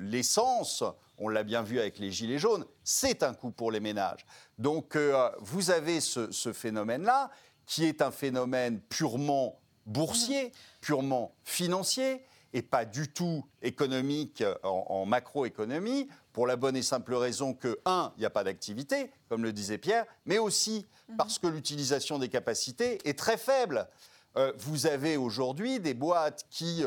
L'essence, 0.01 0.82
le, 0.82 0.88
on 1.17 1.29
l'a 1.29 1.43
bien 1.43 1.63
vu 1.63 1.79
avec 1.79 1.98
les 2.00 2.12
gilets 2.12 2.38
jaunes, 2.38 2.65
c'est 2.84 3.24
un 3.24 3.34
coût 3.34 3.51
pour 3.51 3.72
les 3.72 3.79
ménages. 3.79 4.25
Donc 4.58 4.96
euh, 4.96 5.29
vous 5.39 5.72
avez 5.72 6.01
ce, 6.01 6.51
phénomène-là, 6.53 7.32
qui 7.65 7.86
est 7.86 8.01
un 8.01 8.12
phénomène 8.12 8.82
purement 8.82 9.60
boursier, 9.86 10.51
purement 10.82 11.34
financier, 11.43 12.25
et 12.54 12.62
pas 12.62 12.86
du 12.86 13.12
tout 13.12 13.44
économique 13.62 14.42
euh, 14.42 14.56
en, 14.64 15.06
macroéconomie, 15.06 16.08
pour 16.32 16.48
la 16.48 16.56
bonne 16.56 16.76
et 16.76 16.82
simple 16.82 17.14
raison 17.14 17.54
que, 17.54 17.80
un, 17.86 18.14
il 18.18 18.22
n'y 18.22 18.26
a 18.26 18.30
pas 18.30 18.44
d'activité, 18.44 19.12
comme 19.30 19.44
le 19.44 19.54
disait 19.54 19.78
Pierre, 19.78 20.06
mais 20.26 20.38
aussi 20.38 20.86
mhm. 21.10 21.18
parce 21.18 21.40
que 21.40 21.48
l'utilisation 21.48 22.20
des 22.20 22.30
capacités 22.30 23.00
est 23.08 23.18
très 23.18 23.38
faible. 23.38 23.88
Euh, 24.36 24.52
vous 24.58 24.88
avez 24.88 25.18
aujourd'hui 25.18 25.80
des 25.80 25.94
boîtes 25.94 26.46
qui 26.50 26.84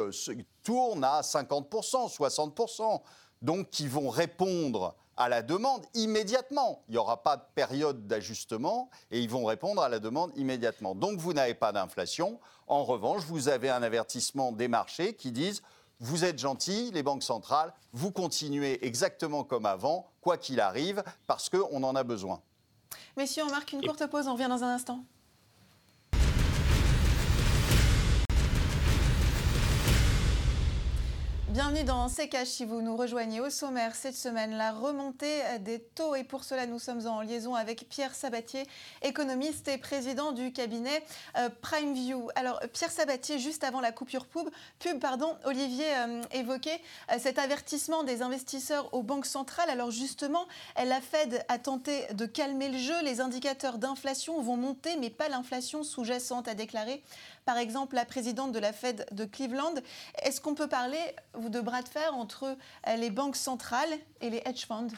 tournent 0.62 1.04
à 1.04 1.20
50%, 1.20 2.12
60% 2.16 3.02
donc 3.42 3.70
qui 3.70 3.86
vont 3.86 4.08
répondre 4.08 4.96
à 5.16 5.28
la 5.28 5.42
demande 5.42 5.84
immédiatement. 5.94 6.82
Il 6.88 6.92
n'y 6.92 6.98
aura 6.98 7.22
pas 7.22 7.36
de 7.36 7.42
période 7.54 8.06
d'ajustement 8.06 8.90
et 9.10 9.20
ils 9.20 9.30
vont 9.30 9.44
répondre 9.44 9.82
à 9.82 9.88
la 9.88 9.98
demande 9.98 10.32
immédiatement. 10.36 10.94
Donc 10.94 11.18
vous 11.18 11.32
n'avez 11.32 11.54
pas 11.54 11.72
d'inflation. 11.72 12.38
En 12.66 12.84
revanche, 12.84 13.22
vous 13.24 13.48
avez 13.48 13.70
un 13.70 13.82
avertissement 13.82 14.52
des 14.52 14.68
marchés 14.68 15.14
qui 15.14 15.32
disent 15.32 15.62
vous 15.98 16.24
êtes 16.24 16.38
gentils, 16.38 16.90
les 16.92 17.02
banques 17.02 17.22
centrales, 17.22 17.72
vous 17.92 18.10
continuez 18.10 18.84
exactement 18.84 19.44
comme 19.44 19.64
avant, 19.64 20.10
quoi 20.20 20.36
qu'il 20.36 20.60
arrive, 20.60 21.02
parce 21.26 21.48
qu'on 21.48 21.82
en 21.82 21.96
a 21.96 22.04
besoin. 22.04 22.42
Messieurs, 23.16 23.44
on 23.46 23.50
marque 23.50 23.72
une 23.72 23.80
courte 23.80 24.06
pause, 24.06 24.28
on 24.28 24.34
revient 24.34 24.48
dans 24.48 24.62
un 24.62 24.74
instant. 24.74 25.02
Bienvenue 31.56 31.84
dans 31.84 32.10
C'est 32.10 32.28
Cash 32.28 32.48
si 32.48 32.66
vous 32.66 32.82
nous 32.82 32.98
rejoignez 32.98 33.40
au 33.40 33.48
sommaire 33.48 33.94
cette 33.94 34.14
semaine, 34.14 34.58
la 34.58 34.72
remontée 34.72 35.40
des 35.60 35.80
taux. 35.80 36.14
Et 36.14 36.22
pour 36.22 36.44
cela, 36.44 36.66
nous 36.66 36.78
sommes 36.78 37.06
en 37.06 37.22
liaison 37.22 37.54
avec 37.54 37.88
Pierre 37.88 38.14
Sabatier, 38.14 38.64
économiste 39.00 39.66
et 39.68 39.78
président 39.78 40.32
du 40.32 40.52
cabinet 40.52 41.02
euh, 41.38 41.48
PrimeView. 41.62 42.28
Alors, 42.34 42.60
Pierre 42.74 42.90
Sabatier, 42.90 43.38
juste 43.38 43.64
avant 43.64 43.80
la 43.80 43.90
coupure 43.90 44.26
pub, 44.26 44.50
pub 44.80 45.00
pardon, 45.00 45.34
Olivier 45.46 45.86
euh, 45.96 46.20
évoquait 46.32 46.78
euh, 47.10 47.14
cet 47.18 47.38
avertissement 47.38 48.02
des 48.04 48.20
investisseurs 48.20 48.92
aux 48.92 49.02
banques 49.02 49.24
centrales. 49.24 49.70
Alors, 49.70 49.90
justement, 49.90 50.44
la 50.76 51.00
Fed 51.00 51.42
a 51.48 51.58
tenté 51.58 52.04
de 52.12 52.26
calmer 52.26 52.68
le 52.68 52.76
jeu. 52.76 53.02
Les 53.02 53.22
indicateurs 53.22 53.78
d'inflation 53.78 54.42
vont 54.42 54.58
monter, 54.58 54.98
mais 54.98 55.08
pas 55.08 55.30
l'inflation 55.30 55.84
sous-jacente, 55.84 56.48
a 56.48 56.54
déclaré 56.54 57.02
par 57.46 57.56
exemple 57.56 57.94
la 57.94 58.04
présidente 58.04 58.52
de 58.52 58.58
la 58.58 58.74
Fed 58.74 59.06
de 59.12 59.24
Cleveland. 59.24 59.74
Est-ce 60.22 60.42
qu'on 60.42 60.54
peut 60.54 60.68
parler 60.68 60.98
de 61.38 61.60
bras 61.60 61.80
de 61.80 61.88
fer 61.88 62.12
entre 62.14 62.44
euh, 62.44 62.96
les 62.96 63.10
banques 63.10 63.36
centrales 63.36 63.94
et 64.20 64.28
les 64.28 64.42
hedge 64.44 64.66
funds? 64.66 64.88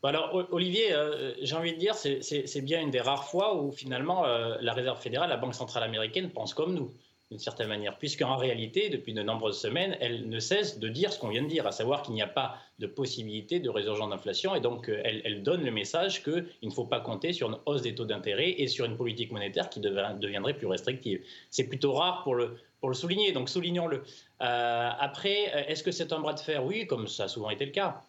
Bah 0.00 0.10
alors, 0.10 0.32
Olivier, 0.52 0.92
euh, 0.92 1.34
j'ai 1.42 1.56
envie 1.56 1.72
de 1.72 1.78
dire, 1.78 1.96
c'est 1.96 2.60
bien 2.60 2.80
une 2.80 2.92
des 2.92 3.00
rares 3.00 3.28
fois 3.28 3.60
où 3.60 3.72
finalement 3.72 4.24
euh, 4.24 4.56
la 4.60 4.72
Réserve 4.72 5.00
fédérale, 5.00 5.28
la 5.28 5.36
Banque 5.36 5.56
centrale 5.56 5.82
américaine, 5.82 6.30
pense 6.30 6.54
comme 6.54 6.72
nous 6.72 6.92
d'une 7.30 7.38
certaine 7.38 7.68
manière, 7.68 7.98
puisqu'en 7.98 8.36
réalité, 8.36 8.88
depuis 8.88 9.12
de 9.12 9.22
nombreuses 9.22 9.60
semaines, 9.60 9.96
elle 10.00 10.28
ne 10.28 10.38
cesse 10.40 10.78
de 10.78 10.88
dire 10.88 11.12
ce 11.12 11.18
qu'on 11.18 11.28
vient 11.28 11.42
de 11.42 11.48
dire, 11.48 11.66
à 11.66 11.72
savoir 11.72 12.02
qu'il 12.02 12.14
n'y 12.14 12.22
a 12.22 12.26
pas 12.26 12.56
de 12.78 12.86
possibilité 12.86 13.60
de 13.60 13.68
résurgence 13.68 14.08
d'inflation, 14.08 14.54
et 14.54 14.60
donc 14.60 14.88
euh, 14.88 15.00
elle, 15.04 15.42
donne 15.42 15.62
le 15.62 15.70
message 15.70 16.22
qu'il 16.24 16.46
ne 16.62 16.70
faut 16.70 16.86
pas 16.86 17.00
compter 17.00 17.32
sur 17.32 17.50
une 17.50 17.58
hausse 17.66 17.82
des 17.82 17.94
taux 17.94 18.06
d'intérêt 18.06 18.54
et 18.58 18.66
sur 18.66 18.86
une 18.86 18.96
politique 18.96 19.30
monétaire 19.30 19.68
qui 19.68 19.80
deviendrait 19.80 20.54
plus 20.54 20.66
restrictive. 20.66 21.22
C'est 21.50 21.68
plutôt 21.68 21.92
rare 21.92 22.22
pour 22.22 22.34
le, 22.34 22.56
pour 22.80 22.88
le 22.88 22.94
souligner, 22.94 23.32
donc 23.32 23.50
soulignons-le. 23.50 24.04
Euh, 24.40 24.90
après, 24.98 25.52
euh, 25.54 25.62
est-ce 25.68 25.82
que 25.82 25.90
c'est 25.90 26.12
un 26.12 26.20
bras 26.20 26.32
de 26.32 26.40
fer? 26.40 26.64
Oui, 26.64 26.86
comme 26.86 27.08
ça 27.08 27.24
a 27.24 27.28
souvent 27.28 27.50
été 27.50 27.66
le 27.66 27.72
cas 27.72 28.00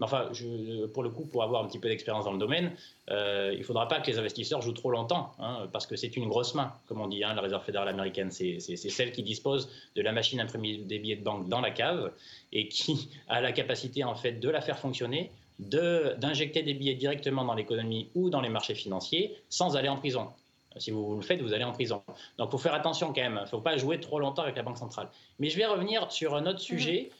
enfin, 0.00 0.28
je, 0.32 0.86
pour 0.86 1.02
le 1.02 1.10
coup, 1.10 1.24
pour 1.24 1.42
avoir 1.42 1.64
un 1.64 1.68
petit 1.68 1.78
peu 1.78 1.88
d'expérience 1.88 2.24
dans 2.24 2.32
le 2.32 2.38
domaine, 2.38 2.72
euh, 3.10 3.50
il 3.52 3.58
ne 3.58 3.64
faudra 3.64 3.88
pas 3.88 4.00
que 4.00 4.10
les 4.10 4.18
investisseurs 4.18 4.62
jouent 4.62 4.72
trop 4.72 4.90
longtemps, 4.90 5.32
hein, 5.38 5.68
parce 5.72 5.86
que 5.86 5.96
c'est 5.96 6.16
une 6.16 6.28
grosse 6.28 6.54
main, 6.54 6.72
comme 6.86 7.00
on 7.00 7.08
dit, 7.08 7.24
hein, 7.24 7.34
la 7.34 7.42
Réserve 7.42 7.64
fédérale 7.64 7.88
américaine. 7.88 8.30
C'est 8.30 8.60
celle 8.60 9.12
qui 9.12 9.22
dispose 9.22 9.68
de 9.96 10.02
la 10.02 10.12
machine 10.12 10.40
imprimée 10.40 10.78
des 10.78 10.98
billets 10.98 11.16
de 11.16 11.24
banque 11.24 11.48
dans 11.48 11.60
la 11.60 11.70
cave 11.70 12.12
et 12.52 12.68
qui 12.68 13.10
a 13.28 13.40
la 13.40 13.52
capacité, 13.52 14.04
en 14.04 14.14
fait, 14.14 14.32
de 14.32 14.48
la 14.48 14.60
faire 14.60 14.78
fonctionner, 14.78 15.30
d'injecter 15.58 16.62
des 16.62 16.74
billets 16.74 16.94
directement 16.94 17.44
dans 17.44 17.54
l'économie 17.54 18.08
ou 18.14 18.30
dans 18.30 18.40
les 18.40 18.48
marchés 18.48 18.74
financiers 18.74 19.36
sans 19.48 19.76
aller 19.76 19.88
en 19.88 19.96
prison. 19.96 20.28
Si 20.76 20.92
vous 20.92 21.16
le 21.16 21.22
faites, 21.22 21.40
vous 21.40 21.52
allez 21.52 21.64
en 21.64 21.72
prison. 21.72 22.02
Donc, 22.36 22.48
il 22.48 22.50
faut 22.52 22.58
faire 22.58 22.74
attention 22.74 23.08
quand 23.08 23.20
même. 23.20 23.38
Il 23.38 23.42
ne 23.42 23.46
faut 23.46 23.60
pas 23.60 23.76
jouer 23.76 23.98
trop 23.98 24.20
longtemps 24.20 24.42
avec 24.42 24.54
la 24.54 24.62
Banque 24.62 24.78
centrale. 24.78 25.08
Mais 25.40 25.48
je 25.50 25.56
vais 25.56 25.66
revenir 25.66 26.12
sur 26.12 26.36
un 26.36 26.46
autre 26.46 26.60
mmh. 26.60 27.10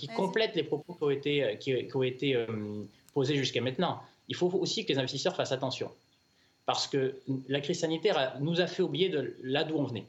Qui 0.00 0.08
complète 0.08 0.56
les 0.56 0.62
propos 0.62 0.94
qui 0.94 1.02
ont 1.02 1.10
été, 1.10 1.58
qui, 1.60 1.94
ont 1.94 2.02
été 2.02 2.34
euh, 2.34 2.46
posés 3.12 3.36
jusqu'à 3.36 3.60
maintenant. 3.60 4.00
Il 4.28 4.34
faut 4.34 4.48
aussi 4.54 4.86
que 4.86 4.92
les 4.92 4.98
investisseurs 4.98 5.36
fassent 5.36 5.52
attention. 5.52 5.90
Parce 6.64 6.86
que 6.86 7.20
la 7.48 7.60
crise 7.60 7.80
sanitaire 7.80 8.38
nous 8.40 8.62
a 8.62 8.66
fait 8.66 8.82
oublier 8.82 9.10
de 9.10 9.36
là 9.42 9.64
d'où 9.64 9.76
on 9.76 9.84
venait. 9.84 10.06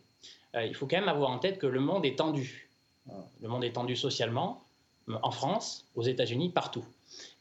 Euh, 0.55 0.63
il 0.63 0.75
faut 0.75 0.87
quand 0.87 0.97
même 0.97 1.09
avoir 1.09 1.29
en 1.29 1.39
tête 1.39 1.57
que 1.57 1.67
le 1.67 1.81
monde 1.81 2.05
est 2.05 2.17
tendu. 2.17 2.69
Le 3.41 3.49
monde 3.49 3.65
est 3.65 3.73
tendu 3.73 3.97
socialement, 3.97 4.63
en 5.23 5.31
France, 5.31 5.85
aux 5.95 6.03
États-Unis, 6.03 6.49
partout. 6.49 6.85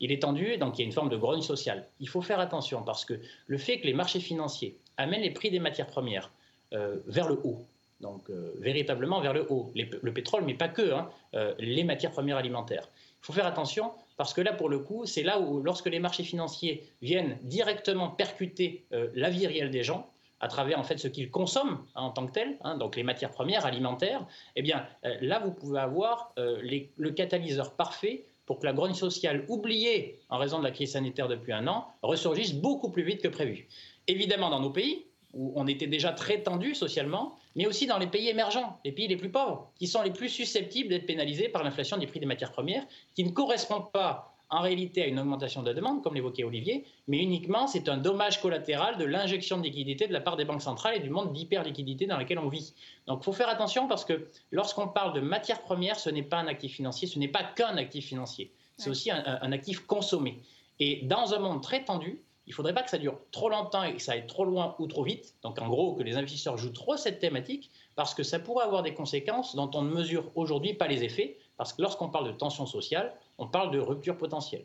Il 0.00 0.10
est 0.10 0.22
tendu, 0.22 0.56
donc 0.56 0.78
il 0.78 0.82
y 0.82 0.84
a 0.84 0.86
une 0.86 0.92
forme 0.92 1.10
de 1.10 1.16
grogne 1.16 1.42
sociale. 1.42 1.86
Il 2.00 2.08
faut 2.08 2.22
faire 2.22 2.40
attention 2.40 2.82
parce 2.82 3.04
que 3.04 3.20
le 3.46 3.58
fait 3.58 3.78
que 3.78 3.86
les 3.86 3.94
marchés 3.94 4.18
financiers 4.18 4.76
amènent 4.96 5.20
les 5.20 5.30
prix 5.30 5.50
des 5.50 5.60
matières 5.60 5.86
premières 5.86 6.32
euh, 6.72 6.96
vers 7.06 7.28
le 7.28 7.38
haut, 7.44 7.64
donc 8.00 8.30
euh, 8.30 8.52
véritablement 8.58 9.20
vers 9.20 9.32
le 9.32 9.46
haut. 9.50 9.72
le 9.74 10.12
pétrole, 10.12 10.44
mais 10.44 10.54
pas 10.54 10.68
que, 10.68 10.92
hein, 10.92 11.10
euh, 11.34 11.54
les 11.58 11.84
matières 11.84 12.10
premières 12.10 12.36
alimentaires. 12.36 12.88
Il 13.22 13.26
faut 13.26 13.32
faire 13.32 13.46
attention 13.46 13.92
parce 14.16 14.34
que 14.34 14.40
là, 14.40 14.52
pour 14.52 14.68
le 14.68 14.78
coup, 14.78 15.06
c'est 15.06 15.22
là 15.22 15.40
où, 15.40 15.62
lorsque 15.62 15.86
les 15.86 15.98
marchés 15.98 16.24
financiers 16.24 16.84
viennent 17.02 17.38
directement 17.42 18.08
percuter 18.08 18.86
euh, 18.92 19.08
la 19.14 19.30
vie 19.30 19.46
réelle 19.46 19.70
des 19.70 19.82
gens, 19.82 20.10
à 20.42 20.48
travers 20.48 20.78
en 20.78 20.84
fait 20.84 20.96
ce 20.96 21.06
qu'ils 21.06 21.30
consomment 21.30 21.84
hein, 21.94 22.02
en 22.02 22.10
tant 22.10 22.26
que 22.26 22.32
tel, 22.32 22.56
hein, 22.62 22.78
donc 22.78 22.96
les 22.96 23.02
matières 23.02 23.30
premières 23.30 23.66
alimentaires, 23.66 24.26
eh 24.56 24.62
bien 24.62 24.86
là, 25.20 25.38
vous 25.38 25.52
pouvez 25.52 25.80
avoir 25.80 26.32
le 26.38 27.10
catalyseur 27.10 27.76
parfait 27.76 28.24
pour 28.46 28.58
que 28.58 28.64
la 28.64 28.72
grogne 28.72 28.94
sociale, 28.94 29.44
oubliée 29.48 30.18
en 30.30 30.38
raison 30.38 30.58
de 30.58 30.64
la 30.64 30.70
crise 30.70 30.92
sanitaire 30.92 31.28
depuis 31.28 31.52
un 31.52 31.68
an, 31.68 31.88
ressurgisse 32.02 32.54
beaucoup 32.54 32.90
plus 32.90 33.02
vite 33.02 33.20
que 33.20 33.28
prévu. 33.28 33.68
Évidemment, 34.08 34.48
dans 34.48 34.60
nos 34.60 34.70
pays, 34.70 35.04
où 35.34 35.52
on 35.56 35.66
était 35.66 35.86
déjà 35.86 36.12
très 36.12 36.42
tendu 36.42 36.74
socialement, 36.74 37.36
mais 37.56 37.66
aussi 37.66 37.86
dans 37.86 37.98
les 37.98 38.06
pays 38.06 38.28
émergents, 38.28 38.78
les 38.84 38.92
pays 38.92 39.08
les 39.08 39.16
plus 39.16 39.30
pauvres, 39.30 39.70
qui 39.76 39.86
sont 39.86 40.02
les 40.02 40.10
plus 40.10 40.28
susceptibles 40.28 40.88
d'être 40.88 41.06
pénalisés 41.06 41.48
par 41.48 41.64
l'inflation 41.64 41.96
des 41.96 42.06
prix 42.06 42.20
des 42.20 42.26
matières 42.26 42.52
premières, 42.52 42.84
qui 43.14 43.24
ne 43.24 43.30
correspondent 43.30 43.90
pas 43.92 44.34
en 44.50 44.62
réalité 44.62 45.02
à 45.02 45.06
une 45.06 45.18
augmentation 45.18 45.62
de 45.62 45.68
la 45.68 45.74
demande, 45.74 46.02
comme 46.02 46.14
l'évoquait 46.14 46.42
Olivier, 46.42 46.84
mais 47.06 47.18
uniquement 47.18 47.68
c'est 47.68 47.88
un 47.88 47.96
dommage 47.96 48.40
collatéral 48.40 48.98
de 48.98 49.04
l'injection 49.04 49.58
de 49.58 49.62
liquidités 49.62 50.08
de 50.08 50.12
la 50.12 50.20
part 50.20 50.36
des 50.36 50.44
banques 50.44 50.62
centrales 50.62 50.96
et 50.96 51.00
du 51.00 51.08
monde 51.08 51.32
d'hyper-liquidité 51.32 52.06
dans 52.06 52.18
lequel 52.18 52.38
on 52.38 52.48
vit. 52.48 52.74
Donc 53.06 53.20
il 53.22 53.24
faut 53.24 53.32
faire 53.32 53.48
attention 53.48 53.86
parce 53.86 54.04
que 54.04 54.26
lorsqu'on 54.50 54.88
parle 54.88 55.14
de 55.14 55.20
matières 55.20 55.62
premières, 55.62 56.00
ce 56.00 56.10
n'est 56.10 56.24
pas 56.24 56.38
un 56.38 56.48
actif 56.48 56.74
financier, 56.74 57.06
ce 57.06 57.18
n'est 57.18 57.28
pas 57.28 57.44
qu'un 57.44 57.76
actif 57.76 58.06
financier, 58.06 58.50
c'est 58.76 58.90
aussi 58.90 59.10
un 59.10 59.52
actif 59.52 59.86
consommé. 59.86 60.40
Et 60.80 61.02
dans 61.02 61.34
un 61.34 61.38
monde 61.38 61.62
très 61.62 61.84
tendu, 61.84 62.20
il 62.50 62.52
ne 62.52 62.56
faudrait 62.56 62.74
pas 62.74 62.82
que 62.82 62.90
ça 62.90 62.98
dure 62.98 63.16
trop 63.30 63.48
longtemps 63.48 63.84
et 63.84 63.94
que 63.94 64.02
ça 64.02 64.10
aille 64.10 64.26
trop 64.26 64.44
loin 64.44 64.74
ou 64.80 64.88
trop 64.88 65.04
vite. 65.04 65.36
Donc 65.44 65.62
en 65.62 65.68
gros, 65.68 65.94
que 65.94 66.02
les 66.02 66.16
investisseurs 66.16 66.58
jouent 66.58 66.72
trop 66.72 66.96
cette 66.96 67.20
thématique 67.20 67.70
parce 67.94 68.12
que 68.12 68.24
ça 68.24 68.40
pourrait 68.40 68.64
avoir 68.64 68.82
des 68.82 68.92
conséquences 68.92 69.54
dont 69.54 69.70
on 69.72 69.82
ne 69.82 69.94
mesure 69.94 70.32
aujourd'hui 70.34 70.74
pas 70.74 70.88
les 70.88 71.04
effets. 71.04 71.38
Parce 71.56 71.72
que 71.72 71.80
lorsqu'on 71.80 72.08
parle 72.08 72.26
de 72.26 72.32
tension 72.32 72.66
sociale, 72.66 73.14
on 73.38 73.46
parle 73.46 73.70
de 73.70 73.78
rupture 73.78 74.18
potentielle. 74.18 74.64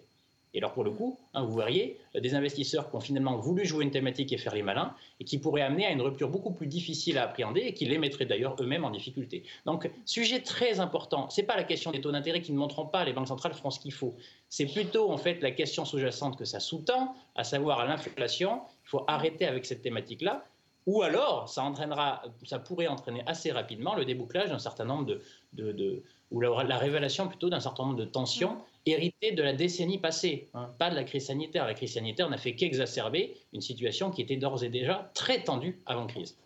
Et 0.56 0.60
alors 0.60 0.74
pour 0.74 0.86
le 0.86 0.92
coup, 0.92 1.20
hein, 1.34 1.44
vous 1.44 1.56
verriez 1.58 2.00
euh, 2.16 2.22
des 2.22 2.34
investisseurs 2.34 2.90
qui 2.90 2.96
ont 2.96 3.02
finalement 3.02 3.36
voulu 3.38 3.66
jouer 3.66 3.84
une 3.84 3.92
thématique 3.92 4.32
et 4.32 4.38
faire 4.38 4.56
les 4.56 4.64
malins, 4.64 4.96
et 5.20 5.26
qui 5.26 5.38
pourraient 5.38 5.62
amener 5.62 5.86
à 5.86 5.92
une 5.92 6.02
rupture 6.02 6.30
beaucoup 6.30 6.52
plus 6.52 6.66
difficile 6.66 7.18
à 7.18 7.24
appréhender, 7.26 7.62
et 7.62 7.74
qui 7.74 7.86
les 7.86 7.98
mettraient 7.98 8.26
d'ailleurs 8.26 8.56
eux-mêmes 8.60 8.86
en 8.86 8.90
difficulté. 8.90 9.44
Donc 9.66 9.92
sujet 10.06 10.40
très 10.40 10.80
important. 10.80 11.30
C'est 11.30 11.44
pas 11.44 11.58
la 11.58 11.66
question 11.66 11.92
des 11.92 12.02
taux 12.02 12.12
d'intérêt 12.12 12.42
qui 12.42 12.54
ne 12.54 12.58
montreront 12.58 12.88
pas. 12.88 13.04
Les 13.04 13.14
banques 13.14 13.28
centrales 13.28 13.54
feront 13.54 13.70
ce 13.70 13.80
qu'il 13.80 13.94
faut. 13.94 14.16
C'est 14.50 14.66
plutôt 14.66 15.12
en 15.12 15.18
fait 15.18 15.42
la 15.42 15.52
question 15.52 15.84
sous-jacente 15.84 16.38
que 16.38 16.46
ça 16.46 16.60
sous-tend, 16.60 17.14
à 17.36 17.44
savoir 17.44 17.86
l'inflation. 17.86 18.62
Il 18.86 18.90
faut 18.90 19.04
arrêter 19.08 19.46
avec 19.46 19.66
cette 19.66 19.82
thématique-là. 19.82 20.46
Ou 20.86 21.02
alors, 21.02 21.50
ça, 21.50 21.64
entraînera, 21.64 22.22
ça 22.44 22.60
pourrait 22.60 22.88
entraîner 22.88 23.24
assez 23.26 23.52
rapidement 23.52 23.96
le 23.96 24.06
débouclage 24.06 24.50
d'un 24.50 24.60
certain 24.60 24.86
nombre 24.86 25.18
de, 25.54 26.04
ou 26.32 26.42
la, 26.42 26.78
révélation 26.78 27.28
plutôt 27.28 27.50
d'un 27.50 27.60
certain 27.60 27.86
nombre 27.86 27.96
de 27.96 28.06
tensions 28.06 28.58
hérité 28.86 29.32
de 29.32 29.42
la 29.42 29.54
décennie 29.54 30.00
passée, 30.00 30.50
hein, 30.54 30.70
pas 30.78 30.90
de 30.90 30.96
la 30.96 31.04
crise 31.04 31.28
sanitaire. 31.28 31.66
La 31.66 31.74
crise 31.74 31.94
sanitaire 31.94 32.30
n'a 32.30 32.38
fait 32.38 32.56
qu'exacerber 32.56 33.36
une 33.54 33.62
situation 33.62 34.12
qui 34.12 34.22
était 34.22 34.38
d'ores 34.38 34.64
et 34.64 34.70
déjà 34.70 35.12
très 35.14 35.44
tendue 35.44 35.82
avant 35.86 36.08
crise. 36.08 36.38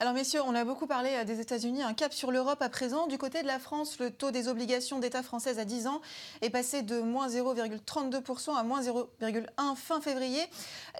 Alors 0.00 0.12
messieurs, 0.12 0.40
on 0.46 0.54
a 0.54 0.64
beaucoup 0.64 0.86
parlé 0.86 1.10
euh, 1.14 1.24
des 1.24 1.40
États-Unis, 1.40 1.82
un 1.82 1.94
cap 1.94 2.12
sur 2.12 2.30
l'Europe 2.30 2.60
à 2.60 2.68
présent. 2.68 3.06
Du 3.06 3.18
côté 3.18 3.42
de 3.42 3.46
la 3.46 3.58
France, 3.58 3.98
le 3.98 4.10
taux 4.10 4.30
des 4.30 4.48
obligations 4.48 4.98
d'État 4.98 5.22
françaises 5.22 5.58
à 5.58 5.64
10 5.64 5.86
ans 5.86 6.00
est 6.40 6.50
passé 6.50 6.82
de 6.82 7.00
moins 7.00 7.28
0,32% 7.28 8.56
à 8.56 8.62
moins 8.62 8.82
0,1 8.82 9.76
fin 9.76 10.00
février. 10.00 10.40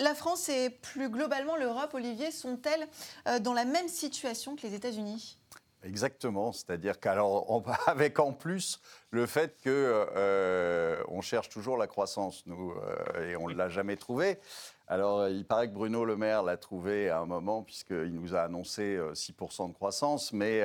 La 0.00 0.14
France 0.14 0.48
et 0.48 0.70
plus 0.70 1.08
globalement 1.08 1.56
l'Europe, 1.56 1.92
Olivier, 1.94 2.30
sont-elles 2.30 2.86
euh, 3.28 3.38
dans 3.38 3.52
la 3.52 3.64
même 3.64 3.88
situation 3.88 4.56
que 4.56 4.66
les 4.66 4.74
États-Unis? 4.74 5.36
Exactement, 5.84 6.52
c'est-à-dire 6.52 7.00
qu'alors 7.00 7.62
avec 7.86 8.20
en 8.20 8.32
plus 8.32 8.80
le 9.10 9.26
fait 9.26 9.56
qu'on 9.64 9.70
euh, 9.74 11.20
cherche 11.22 11.48
toujours 11.48 11.76
la 11.76 11.88
croissance, 11.88 12.44
nous, 12.46 12.72
euh, 12.72 13.30
et 13.30 13.36
on 13.36 13.48
ne 13.48 13.54
l'a 13.54 13.68
jamais 13.68 13.96
trouvée. 13.96 14.38
Alors 14.86 15.28
il 15.28 15.44
paraît 15.44 15.68
que 15.68 15.74
Bruno 15.74 16.04
Le 16.04 16.16
Maire 16.16 16.44
l'a 16.44 16.56
trouvé 16.56 17.08
à 17.08 17.18
un 17.18 17.26
moment 17.26 17.62
puisqu'il 17.62 18.14
nous 18.14 18.36
a 18.36 18.42
annoncé 18.42 18.96
6% 19.12 19.64
euh, 19.64 19.68
de 19.68 19.72
croissance, 19.72 20.32
mais 20.32 20.60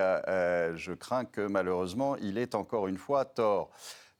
je 0.75 0.93
crains 0.93 1.25
que 1.25 1.41
malheureusement 1.41 2.15
il 2.17 2.37
ait 2.37 2.53
encore 2.55 2.87
une 2.87 2.97
fois 2.97 3.25
tort. 3.25 3.71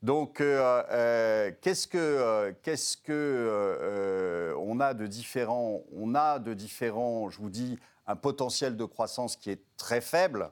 Donc, 0.03 0.37
qu'est-ce 0.37 1.87
que, 1.87 2.55
qu'est-ce 2.63 2.97
que 2.97 4.55
on 4.57 4.79
a 4.79 4.93
de 4.93 5.07
différent 5.07 5.81
On 5.95 6.15
a 6.15 6.39
de 6.39 6.53
différents, 6.53 7.29
je 7.29 7.39
vous 7.39 7.49
dis, 7.49 7.77
un 8.07 8.15
potentiel 8.15 8.77
de 8.77 8.85
croissance 8.85 9.35
qui 9.35 9.51
est 9.51 9.61
très 9.75 10.01
faible. 10.01 10.51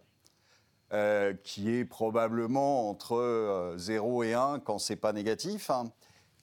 Euh, 0.93 1.34
qui 1.43 1.76
est 1.76 1.84
probablement 1.84 2.91
entre 2.91 3.74
0 3.76 4.21
euh, 4.21 4.26
et 4.28 4.34
1 4.36 4.60
quand 4.60 4.78
c'est 4.78 4.95
pas 4.95 5.13
négatif. 5.13 5.71
Hein. 5.71 5.86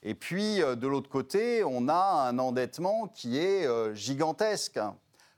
Et 0.02 0.16
puis, 0.16 0.60
euh, 0.60 0.74
de 0.74 0.88
l'autre 0.88 1.08
côté, 1.08 1.62
on 1.62 1.86
a 1.88 2.26
un 2.28 2.36
endettement 2.40 3.06
qui 3.06 3.38
est 3.38 3.68
gigantesque. 3.94 4.78
Hein. 4.78 4.96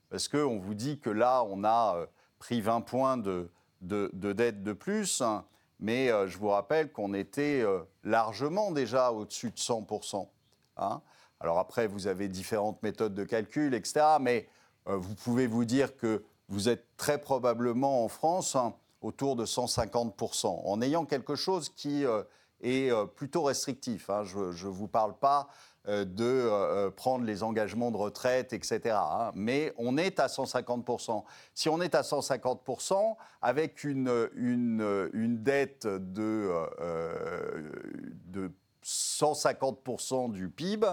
parce 0.09 0.27
qu'on 0.27 0.59
vous 0.59 0.73
dit 0.73 1.01
que 1.01 1.11
là, 1.11 1.45
on 1.45 1.65
a 1.65 2.07
pris 2.39 2.63
20 2.63 2.81
points 2.81 3.19
de, 3.19 3.51
de, 3.83 4.33
dette 4.33 4.63
de 4.63 4.73
plus. 4.73 5.21
Hein. 5.21 5.45
mais 5.81 6.09
je 6.27 6.39
vous 6.39 6.49
rappelle 6.49 6.91
qu'on 6.91 7.13
était 7.13 7.63
largement 8.05 8.71
déjà 8.71 9.13
au-dessus 9.13 9.51
de 9.51 9.59
100%. 9.59 10.27
Alors 11.41 11.59
après, 11.59 11.89
vous 11.89 12.07
avez 12.07 12.29
différentes 12.29 12.83
méthodes 12.83 13.15
de 13.15 13.25
calcul, 13.25 13.75
etc. 13.75 14.17
Mais 14.19 14.49
vous 14.87 15.15
pouvez 15.15 15.47
vous 15.47 15.67
dire 15.67 15.95
que 15.95 16.25
vous 16.49 16.71
êtes 16.71 16.87
très 16.97 17.19
probablement 17.19 18.03
en 18.03 18.09
France 18.09 18.57
autour 19.05 19.37
de 19.37 19.47
150%, 19.47 20.47
en 20.65 20.83
ayant 20.83 21.05
quelque 21.05 21.35
chose 21.35 21.69
qui 21.69 22.05
est 22.63 23.07
plutôt 23.15 23.43
restrictif. 23.43 24.11
Hein. 24.11 24.25
Je 24.25 24.67
ne 24.67 24.73
vous 24.73 24.89
parle 24.89 25.15
pas 25.19 25.49
euh, 25.87 26.07
de 26.07 26.25
euh, 26.25 26.87
euh, 26.87 26.91
prendre 26.91 27.27
les 27.27 27.43
engagements 27.43 27.91
de 27.91 27.99
retraite, 27.99 28.55
etc. 28.55 28.97
Hein. 28.97 29.33
Mais 29.35 29.75
on 29.77 29.99
est 29.99 30.19
à 30.19 30.29
150%. 30.29 31.25
Si 31.53 31.69
on 31.69 31.83
est 31.83 31.95
à 31.95 32.01
150%, 32.01 33.17
avec 33.43 33.85
une, 33.85 34.31
une, 34.35 35.11
une 35.13 35.43
dette 35.43 35.87
de, 35.87 36.51
de 38.29 38.51
150% 38.83 40.33
du 40.33 40.49
PIB, 40.49 40.87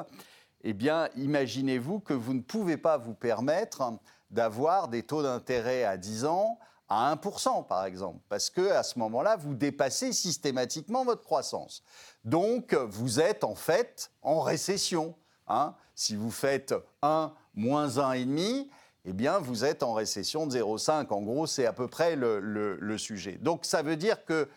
eh 0.65 0.73
bien, 0.73 1.07
imaginez-vous 1.15 2.01
que 2.01 2.13
vous 2.13 2.33
ne 2.33 2.41
pouvez 2.41 2.75
pas 2.75 2.97
vous 2.97 3.13
permettre 3.13 3.93
d'avoir 4.29 4.89
des 4.89 5.03
taux 5.03 5.23
d'intérêt 5.23 5.85
à 5.85 5.95
10 5.95 6.25
ans 6.25 6.59
à 6.91 7.15
1%, 7.15 7.65
par 7.67 7.85
exemple, 7.85 8.19
parce 8.27 8.49
que 8.49 8.69
à 8.69 8.83
ce 8.83 8.99
moment-là, 8.99 9.37
vous 9.37 9.53
dépassez 9.53 10.11
systématiquement 10.11 11.05
votre 11.05 11.23
croissance. 11.23 11.83
Donc, 12.25 12.73
vous 12.73 13.21
êtes 13.21 13.45
en 13.45 13.55
fait 13.55 14.11
en 14.21 14.41
récession. 14.41 15.15
Hein. 15.47 15.73
Si 15.95 16.17
vous 16.17 16.31
faites 16.31 16.75
1 17.01 17.31
moins 17.55 17.87
1,5, 17.87 18.67
eh 19.05 19.13
bien, 19.13 19.39
vous 19.39 19.63
êtes 19.63 19.83
en 19.83 19.93
récession 19.93 20.45
de 20.47 20.57
0,5. 20.57 21.07
En 21.13 21.21
gros, 21.21 21.47
c'est 21.47 21.65
à 21.65 21.71
peu 21.71 21.87
près 21.87 22.17
le, 22.17 22.97
sujet. 22.97 23.37
Donc, 23.39 23.63
ça 23.63 23.83
veut 23.83 23.95
dire 23.95 24.25
que 24.25 24.49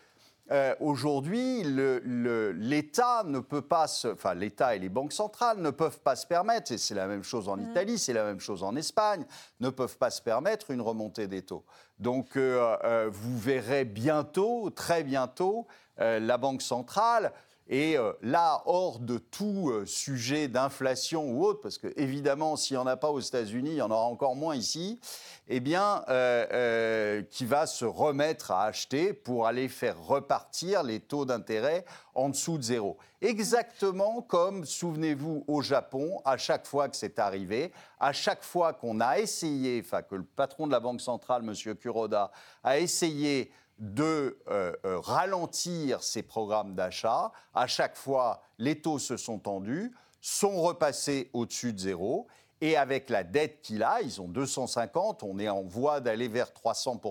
euh, 0.51 0.75
aujourd'hui, 0.81 1.63
l'État 1.63 3.23
ne 3.25 3.39
peut 3.39 3.63
pas 3.63 3.87
se, 3.87 4.09
enfin 4.09 4.35
l'État 4.35 4.75
et 4.75 4.79
les 4.79 4.89
banques 4.89 5.13
centrales 5.13 5.59
ne 5.59 5.71
peuvent 5.71 6.01
pas 6.01 6.15
se 6.15 6.27
permettre, 6.27 6.71
et 6.73 6.77
c'est 6.77 6.93
la 6.93 7.07
même 7.07 7.23
chose 7.23 7.47
en 7.47 7.55
mmh. 7.57 7.71
Italie, 7.71 7.97
c'est 7.97 8.13
la 8.13 8.25
même 8.25 8.39
chose 8.39 8.61
en 8.61 8.75
Espagne, 8.75 9.25
ne 9.61 9.69
peuvent 9.69 9.97
pas 9.97 10.11
se 10.11 10.21
permettre 10.21 10.69
une 10.69 10.81
remontée 10.81 11.27
des 11.27 11.41
taux. 11.41 11.63
Donc 11.99 12.35
euh, 12.35 12.75
euh, 12.83 13.09
vous 13.11 13.37
verrez 13.37 13.85
bientôt, 13.85 14.69
très 14.69 15.03
bientôt, 15.03 15.67
la 15.97 16.37
Banque 16.37 16.61
centrale 16.61 17.31
et 17.67 17.97
euh, 17.97 18.13
là, 18.21 18.61
hors 18.67 18.99
de 18.99 19.17
tout 19.17 19.71
euh, 19.71 19.87
sujet 19.87 20.47
d'inflation 20.47 21.31
ou 21.31 21.43
autre, 21.43 21.61
parce 21.61 21.79
que 21.79 21.91
évidemment, 21.97 22.55
s'il 22.57 22.77
n'y 22.77 22.83
en 22.83 22.85
a 22.85 22.95
pas 22.95 23.09
aux 23.09 23.19
États-Unis, 23.19 23.71
il 23.71 23.77
y 23.77 23.81
en 23.81 23.89
aura 23.89 24.03
encore 24.03 24.35
moins 24.35 24.55
ici, 24.55 24.99
eh 25.47 25.59
bien, 25.59 26.03
euh, 26.09 27.23
qui 27.23 27.45
va 27.45 27.65
se 27.65 27.85
remettre 27.85 28.51
à 28.51 28.65
acheter 28.65 29.13
pour 29.13 29.47
aller 29.47 29.67
faire 29.67 29.99
repartir 29.99 30.83
les 30.83 30.99
taux 30.99 31.25
d'intérêt 31.25 31.85
en 32.13 32.29
dessous 32.29 32.59
de 32.59 32.63
zéro. 32.63 32.97
Exactement 33.21 34.21
comme, 34.21 34.63
souvenez-vous, 34.63 35.43
au 35.47 35.61
Japon, 35.63 36.21
à 36.23 36.37
chaque 36.37 36.67
fois 36.67 36.87
que 36.87 36.95
c'est 36.95 37.17
arrivé, 37.17 37.71
à 37.99 38.13
chaque 38.13 38.43
fois 38.43 38.73
qu'on 38.73 38.99
a 38.99 39.17
essayé, 39.17 39.81
enfin 39.83 40.03
que 40.03 40.13
le 40.13 40.23
patron 40.23 40.67
de 40.67 40.71
la 40.71 40.79
Banque 40.79 41.01
centrale, 41.01 41.43
M. 41.43 41.75
Kuroda, 41.75 42.31
a 42.63 42.77
essayé 42.77 43.51
de 43.77 44.39
euh, 44.49 44.73
euh, 44.85 44.99
ralentir 44.99 46.03
ces 46.03 46.23
programmes 46.23 46.75
d'achat. 46.75 47.31
À 47.53 47.67
chaque 47.67 47.97
fois, 47.97 48.41
les 48.57 48.81
taux 48.81 48.99
se 48.99 49.17
sont 49.17 49.39
tendus, 49.39 49.93
sont 50.21 50.61
repassés 50.61 51.29
au-dessus 51.33 51.73
de 51.73 51.79
zéro. 51.79 52.27
Et 52.61 52.77
avec 52.77 53.09
la 53.09 53.23
dette 53.23 53.61
qu'il 53.61 53.83
a, 53.83 54.01
ils 54.01 54.21
ont 54.21 54.29
250, 54.29 55.23
on 55.23 55.39
est 55.39 55.49
en 55.49 55.63
voie 55.63 55.99
d'aller 55.99 56.29
vers 56.29 56.53
300 56.53 57.01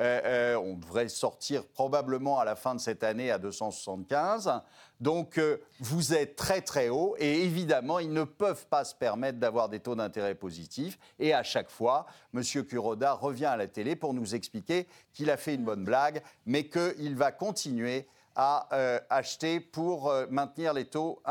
euh, 0.00 0.20
euh, 0.24 0.56
on 0.56 0.74
devrait 0.74 1.08
sortir 1.08 1.64
probablement 1.66 2.40
à 2.40 2.44
la 2.44 2.56
fin 2.56 2.74
de 2.74 2.80
cette 2.80 3.04
année 3.04 3.30
à 3.30 3.38
275. 3.38 4.60
Donc 5.00 5.38
euh, 5.38 5.58
vous 5.78 6.14
êtes 6.14 6.34
très 6.34 6.62
très 6.62 6.88
haut 6.88 7.14
et 7.18 7.42
évidemment 7.42 8.00
ils 8.00 8.12
ne 8.12 8.24
peuvent 8.24 8.66
pas 8.66 8.84
se 8.84 8.94
permettre 8.94 9.38
d'avoir 9.38 9.68
des 9.68 9.78
taux 9.78 9.94
d'intérêt 9.94 10.34
positifs. 10.34 10.98
Et 11.20 11.32
à 11.32 11.44
chaque 11.44 11.70
fois, 11.70 12.06
M. 12.34 12.42
Kuroda 12.42 13.12
revient 13.12 13.46
à 13.46 13.56
la 13.56 13.68
télé 13.68 13.94
pour 13.94 14.14
nous 14.14 14.34
expliquer 14.34 14.88
qu'il 15.12 15.30
a 15.30 15.36
fait 15.36 15.54
une 15.54 15.64
bonne 15.64 15.84
blague, 15.84 16.22
mais 16.44 16.68
qu'il 16.68 17.14
va 17.16 17.30
continuer 17.30 18.08
à 18.36 18.66
acheter 19.10 19.60
pour 19.60 20.12
maintenir 20.28 20.72
les 20.72 20.86
taux 20.86 21.22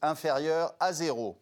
inférieurs 0.00 0.76
à 0.78 0.92
zéro. 0.92 1.41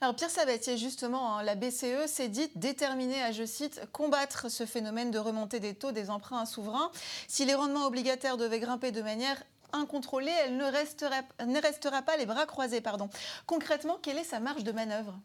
Alors 0.00 0.14
Pierre 0.14 0.30
Sabatier, 0.30 0.76
justement, 0.76 1.36
hein, 1.36 1.42
la 1.42 1.54
BCE 1.54 2.06
s'est 2.06 2.28
dite 2.28 2.58
déterminée 2.58 3.22
à, 3.22 3.32
je 3.32 3.44
cite, 3.44 3.80
combattre 3.92 4.50
ce 4.50 4.66
phénomène 4.66 5.10
de 5.10 5.18
remontée 5.18 5.60
des 5.60 5.74
taux 5.74 5.92
des 5.92 6.10
emprunts 6.10 6.46
souverains. 6.46 6.90
Si 7.28 7.44
les 7.44 7.54
rendements 7.54 7.86
obligataires 7.86 8.36
devaient 8.36 8.60
grimper 8.60 8.92
de 8.92 9.02
manière 9.02 9.42
incontrôlée, 9.72 10.32
elle 10.44 10.56
ne 10.56 10.64
restera, 10.64 11.22
ne 11.46 11.60
restera 11.60 12.02
pas 12.02 12.16
les 12.16 12.26
bras 12.26 12.46
croisés. 12.46 12.80
Pardon. 12.80 13.08
Concrètement, 13.46 13.98
quelle 14.02 14.18
est 14.18 14.24
sa 14.24 14.40
marge 14.40 14.64
de 14.64 14.72
manœuvre? 14.72 15.18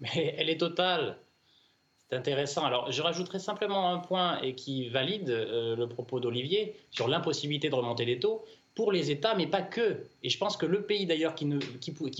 Mais 0.00 0.34
elle 0.38 0.50
est 0.50 0.58
totale. 0.58 1.18
C'est 2.10 2.16
intéressant. 2.16 2.64
Alors, 2.64 2.92
je 2.92 3.00
rajouterai 3.00 3.38
simplement 3.38 3.90
un 3.90 3.98
point 3.98 4.40
et 4.42 4.54
qui 4.54 4.88
valide 4.88 5.30
euh, 5.30 5.74
le 5.74 5.88
propos 5.88 6.20
d'Olivier 6.20 6.76
sur 6.90 7.08
l'impossibilité 7.08 7.70
de 7.70 7.74
remonter 7.74 8.04
les 8.04 8.18
taux 8.18 8.44
pour 8.74 8.92
les 8.92 9.10
États, 9.10 9.34
mais 9.34 9.46
pas 9.46 9.62
que. 9.62 10.04
Et 10.22 10.28
je 10.28 10.38
pense 10.38 10.56
que 10.56 10.66
le 10.66 10.82
pays 10.82 11.06
d'ailleurs 11.06 11.34
qui, 11.34 11.48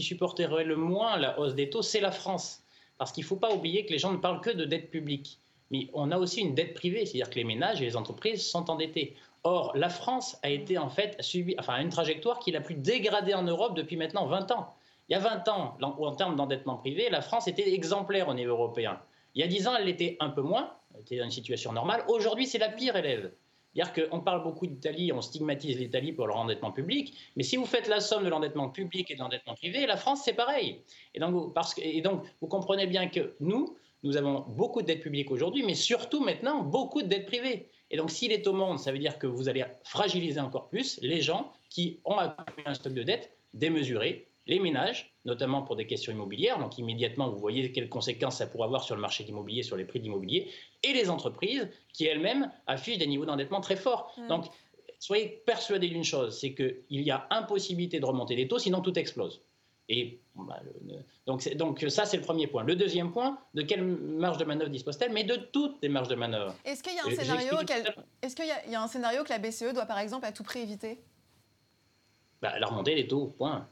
supporterait 0.02 0.64
le 0.64 0.76
moins 0.76 1.16
la 1.16 1.38
hausse 1.38 1.54
des 1.54 1.70
taux, 1.70 1.82
c'est 1.82 2.00
la 2.00 2.12
France. 2.12 2.62
Parce 2.98 3.10
qu'il 3.10 3.24
ne 3.24 3.28
faut 3.28 3.36
pas 3.36 3.52
oublier 3.52 3.84
que 3.86 3.92
les 3.92 3.98
gens 3.98 4.12
ne 4.12 4.18
parlent 4.18 4.40
que 4.40 4.50
de 4.50 4.64
dette 4.64 4.90
publique. 4.90 5.40
Mais 5.70 5.88
on 5.94 6.12
a 6.12 6.18
aussi 6.18 6.40
une 6.40 6.54
dette 6.54 6.74
privée, 6.74 7.06
c'est-à-dire 7.06 7.30
que 7.30 7.36
les 7.36 7.44
ménages 7.44 7.82
et 7.82 7.84
les 7.84 7.96
entreprises 7.96 8.46
sont 8.46 8.70
endettés. 8.70 9.16
Or, 9.42 9.72
la 9.74 9.88
France 9.88 10.38
a 10.42 10.50
été 10.50 10.78
en 10.78 10.88
fait 10.88 11.16
subi, 11.20 11.56
enfin, 11.58 11.80
une 11.80 11.88
trajectoire 11.88 12.38
qui 12.38 12.50
est 12.50 12.52
la 12.52 12.60
plus 12.60 12.76
dégradée 12.76 13.34
en 13.34 13.42
Europe 13.42 13.74
depuis 13.74 13.96
maintenant 13.96 14.26
20 14.26 14.52
ans. 14.52 14.74
Il 15.08 15.12
y 15.12 15.16
a 15.16 15.18
20 15.18 15.48
ans, 15.48 15.76
en 15.82 16.14
termes 16.14 16.36
d'endettement 16.36 16.76
privé, 16.76 17.10
la 17.10 17.20
France 17.20 17.46
était 17.48 17.74
exemplaire 17.74 18.28
au 18.28 18.34
niveau 18.34 18.52
européen. 18.52 18.98
Il 19.34 19.40
y 19.40 19.44
a 19.44 19.48
10 19.48 19.68
ans, 19.68 19.76
elle 19.76 19.86
l'était 19.86 20.16
un 20.20 20.30
peu 20.30 20.40
moins, 20.40 20.72
elle 20.94 21.00
était 21.00 21.18
dans 21.18 21.24
une 21.24 21.30
situation 21.30 21.72
normale. 21.72 22.04
Aujourd'hui, 22.08 22.46
c'est 22.46 22.58
la 22.58 22.70
pire 22.70 22.96
élève. 22.96 23.32
C'est-à-dire 23.74 24.08
qu'on 24.10 24.20
parle 24.20 24.42
beaucoup 24.42 24.66
d'Italie, 24.66 25.12
on 25.12 25.20
stigmatise 25.20 25.78
l'Italie 25.78 26.12
pour 26.12 26.26
leur 26.26 26.36
endettement 26.36 26.70
public, 26.70 27.16
mais 27.36 27.42
si 27.42 27.56
vous 27.56 27.66
faites 27.66 27.88
la 27.88 28.00
somme 28.00 28.24
de 28.24 28.28
l'endettement 28.28 28.68
public 28.68 29.10
et 29.10 29.14
de 29.14 29.20
l'endettement 29.20 29.54
privé, 29.54 29.86
la 29.86 29.96
France, 29.96 30.22
c'est 30.24 30.34
pareil. 30.34 30.80
Et 31.14 31.20
donc, 31.20 31.52
et 31.78 32.00
donc, 32.00 32.22
vous 32.40 32.46
comprenez 32.46 32.86
bien 32.86 33.08
que 33.08 33.34
nous, 33.40 33.76
nous 34.04 34.16
avons 34.16 34.44
beaucoup 34.48 34.82
de 34.82 34.86
dettes 34.86 35.02
publiques 35.02 35.30
aujourd'hui, 35.30 35.64
mais 35.64 35.74
surtout 35.74 36.22
maintenant, 36.22 36.62
beaucoup 36.62 37.02
de 37.02 37.08
dettes 37.08 37.26
privées. 37.26 37.68
Et 37.90 37.96
donc, 37.96 38.10
s'il 38.10 38.32
est 38.32 38.46
au 38.46 38.52
monde, 38.52 38.78
ça 38.78 38.92
veut 38.92 38.98
dire 38.98 39.18
que 39.18 39.26
vous 39.26 39.48
allez 39.48 39.64
fragiliser 39.82 40.40
encore 40.40 40.68
plus 40.68 40.98
les 41.02 41.20
gens 41.20 41.52
qui 41.68 42.00
ont 42.04 42.18
un 42.18 42.74
stock 42.74 42.92
de 42.92 43.02
dettes 43.02 43.36
démesuré, 43.54 44.28
les 44.46 44.60
ménages, 44.60 45.14
notamment 45.24 45.62
pour 45.62 45.76
des 45.76 45.86
questions 45.86 46.12
immobilières, 46.12 46.58
donc 46.58 46.76
immédiatement 46.78 47.30
vous 47.30 47.38
voyez 47.38 47.72
quelles 47.72 47.88
conséquences 47.88 48.38
ça 48.38 48.46
pourrait 48.46 48.66
avoir 48.66 48.84
sur 48.84 48.94
le 48.94 49.00
marché 49.00 49.24
d'immobilier, 49.24 49.62
sur 49.62 49.76
les 49.76 49.84
prix 49.84 50.00
d'immobilier, 50.00 50.50
et 50.82 50.92
les 50.92 51.08
entreprises 51.08 51.68
qui 51.92 52.04
elles-mêmes 52.04 52.50
affichent 52.66 52.98
des 52.98 53.06
niveaux 53.06 53.24
d'endettement 53.24 53.60
très 53.60 53.76
forts. 53.76 54.14
Mm. 54.18 54.28
Donc 54.28 54.44
soyez 54.98 55.42
persuadés 55.46 55.88
d'une 55.88 56.04
chose, 56.04 56.38
c'est 56.38 56.54
qu'il 56.54 56.84
y 56.90 57.10
a 57.10 57.26
impossibilité 57.30 58.00
de 58.00 58.06
remonter 58.06 58.36
les 58.36 58.48
taux, 58.48 58.58
sinon 58.58 58.80
tout 58.80 58.98
explose. 58.98 59.42
Et 59.88 60.22
bah, 60.34 60.60
donc, 61.26 61.46
donc, 61.56 61.84
ça, 61.88 62.06
c'est 62.06 62.16
le 62.16 62.22
premier 62.22 62.46
point. 62.46 62.64
Le 62.64 62.74
deuxième 62.74 63.12
point, 63.12 63.38
de 63.52 63.62
quelle 63.62 63.84
marge 63.84 64.38
de 64.38 64.44
manœuvre 64.44 64.70
dispose-t-elle? 64.70 65.12
Mais 65.12 65.24
de 65.24 65.36
toutes 65.36 65.76
les 65.82 65.90
marges 65.90 66.08
de 66.08 66.14
manœuvre. 66.14 66.54
Est-ce 66.64 66.82
qu'il 66.82 66.94
y, 66.94 66.98
a 66.98 67.02
un 67.04 67.10
scénario 67.10 67.52
est-ce 68.22 68.34
qu'il 68.34 68.46
y, 68.46 68.74
a 68.74 68.82
un 68.82 68.88
scénario 68.88 69.24
que 69.24 69.28
la 69.28 69.38
BCE 69.38 69.74
doit, 69.74 69.84
par 69.84 69.98
exemple, 69.98 70.24
à 70.24 70.32
tout 70.32 70.42
prix 70.42 70.60
éviter? 70.60 71.04
Bah, 72.40 72.58
La 72.58 72.66
remontée 72.66 72.94
des 72.94 73.06
taux, 73.06 73.26
point. 73.26 73.68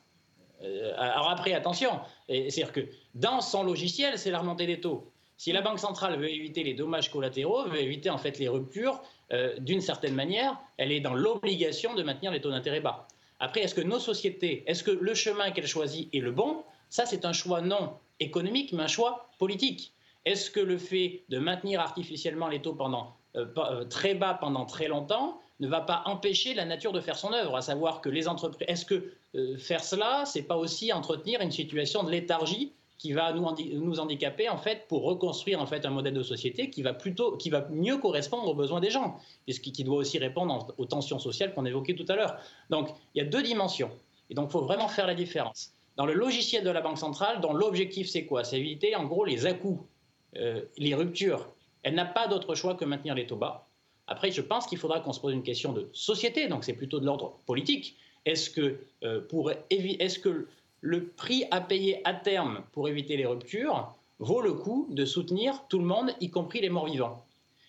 Euh, 0.63 0.93
alors 0.97 1.31
après, 1.31 1.53
attention, 1.55 2.01
c'est-à-dire 2.29 2.73
que 2.73 2.81
dans 3.15 3.41
son 3.41 3.65
logiciel, 3.65 4.19
c'est 4.19 4.31
la 4.31 4.39
remontée 4.39 4.67
des 4.67 4.81
taux. 4.81 5.13
Si 5.37 5.51
la 5.51 5.61
Banque 5.61 5.81
centrale 5.81 6.19
veut 6.21 6.31
éviter 6.31 6.63
les 6.63 6.75
dommages 6.75 7.11
collatéraux, 7.11 7.65
veut 7.65 7.81
éviter 7.81 8.11
en 8.11 8.19
fait 8.19 8.39
les 8.39 8.49
ruptures, 8.49 9.03
euh, 9.33 9.59
d'une 9.59 9.81
certaine 9.81 10.15
manière, 10.15 10.57
elle 10.77 10.93
est 10.93 11.01
dans 11.01 11.15
l'obligation 11.15 11.95
de 11.95 12.03
maintenir 12.03 12.31
les 12.31 12.41
taux 12.41 12.51
d'intérêt 12.51 12.81
bas. 12.81 13.09
Après, 13.41 13.61
est-ce 13.63 13.75
que 13.75 13.81
nos 13.81 13.99
sociétés, 13.99 14.63
est-ce 14.67 14.85
que 14.85 14.93
le 14.93 15.15
chemin 15.15 15.51
qu'elles 15.51 15.67
choisissent 15.67 16.07
est 16.13 16.21
le 16.21 16.31
bon? 16.31 16.63
Ça, 16.91 17.07
c'est 17.07 17.25
un 17.25 17.33
choix 17.33 17.61
non 17.61 17.95
économique, 18.21 18.73
mais 18.73 18.85
un 18.85 18.89
choix 18.89 19.31
politique. 19.39 19.93
Est-ce 20.25 20.51
que 20.51 20.61
le 20.61 20.79
fait 20.79 21.25
de 21.29 21.39
maintenir 21.39 21.81
artificiellement 21.81 22.47
les 22.47 22.63
taux 22.63 22.75
pendant, 22.75 23.17
euh, 23.35 23.85
très 23.87 24.15
bas 24.15 24.35
pendant 24.35 24.65
très 24.65 24.87
longtemps 24.87 25.41
ne 25.59 25.67
va 25.67 25.81
pas 25.81 26.03
empêcher 26.07 26.55
la 26.55 26.65
nature 26.65 26.93
de 26.93 27.01
faire 27.01 27.17
son 27.17 27.33
œuvre, 27.33 27.57
à 27.57 27.63
savoir 27.63 28.01
que 28.01 28.09
les 28.09 28.29
entreprises. 28.29 28.67
Est-ce 28.69 28.85
que 28.85 28.95
euh, 28.95 29.15
faire 29.59 29.83
cela, 29.83 30.25
c'est 30.27 30.43
pas 30.43 30.57
aussi 30.57 30.93
entretenir 30.93 31.41
une 31.41 31.51
situation 31.51 32.03
de 32.03 32.11
léthargie 32.11 32.73
qui 33.03 33.13
va 33.13 33.33
nous, 33.33 33.45
nous 33.81 33.99
handicaper 33.99 34.49
en 34.49 34.57
fait 34.57 34.87
pour 34.87 35.03
reconstruire 35.03 35.61
en 35.61 35.67
fait 35.67 35.85
un 35.85 35.91
modèle 35.91 36.15
de 36.15 36.23
société 36.23 36.71
qui 36.71 36.83
va 36.83 36.95
plutôt, 36.95 37.37
qui 37.37 37.51
va 37.51 37.67
mieux 37.69 37.99
correspondre 37.99 38.47
aux 38.47 38.55
besoins 38.55 38.79
des 38.79 38.91
gens, 38.91 39.19
et 39.49 39.53
qui, 39.55 39.83
doit 39.83 39.97
aussi 39.97 40.19
répondre 40.19 40.73
aux 40.79 40.85
tensions 40.85 41.19
sociales 41.19 41.53
qu'on 41.53 41.67
évoquait 41.67 41.97
tout 41.97 42.05
à 42.09 42.15
l'heure. 42.15 42.37
Donc 42.71 42.91
il 43.15 43.19
y 43.19 43.21
a 43.21 43.29
deux 43.29 43.43
dimensions, 43.43 43.91
et 44.31 44.35
donc 44.35 44.51
il 44.51 44.53
faut 44.53 44.61
vraiment 44.61 44.87
faire 44.87 45.09
la 45.09 45.17
différence. 45.17 45.73
Dans 45.97 46.07
le 46.07 46.15
logiciel 46.15 46.63
de 46.63 46.71
la 46.71 46.81
Banque 46.81 46.99
centrale, 46.99 47.41
dont 47.41 47.53
l'objectif 47.53 48.09
c'est 48.09 48.25
quoi? 48.25 48.45
C'est 48.45 48.61
éviter 48.61 48.95
en 48.95 49.05
gros 49.05 49.25
les 49.25 49.47
à-coups, 49.47 49.83
euh, 50.37 50.63
les 50.79 50.95
ruptures. 50.95 51.49
Elle 51.83 51.97
n'a 51.97 52.07
pas 52.07 52.29
d'autre 52.29 52.55
choix 52.55 52.77
que 52.77 52.85
maintenir 52.85 53.17
les 53.17 53.27
taux 53.27 53.35
bas. 53.35 53.67
Après, 54.07 54.31
je 54.31 54.43
pense 54.43 54.67
qu'il 54.69 54.79
faudra 54.79 55.01
qu'on 55.01 55.13
se 55.13 55.19
pose 55.19 55.33
une 55.33 55.43
question 55.43 55.73
de 55.73 55.89
société, 55.93 56.47
donc 56.47 56.63
c'est 56.63 56.73
plutôt 56.73 57.01
de 57.01 57.07
l'ordre 57.07 57.41
politique. 57.47 57.97
Est-ce 58.25 58.51
que, 58.51 58.79
euh, 59.05 59.23
est 59.71 60.23
que 60.23 60.47
le 60.81 61.07
prix 61.07 61.45
à 61.51 61.61
payer 61.61 62.01
à 62.07 62.15
terme 62.15 62.63
pour 62.73 62.89
éviter 62.89 63.17
les 63.17 63.27
ruptures 63.27 63.95
vaut 64.19 64.41
le 64.41 64.53
coup 64.53 64.87
de 64.91 65.05
soutenir 65.05 65.65
tout 65.69 65.79
le 65.79 65.85
monde, 65.85 66.13
y 66.21 66.31
compris 66.31 66.61
les 66.61 66.71
morts 66.71 66.87
vivants? 66.87 67.25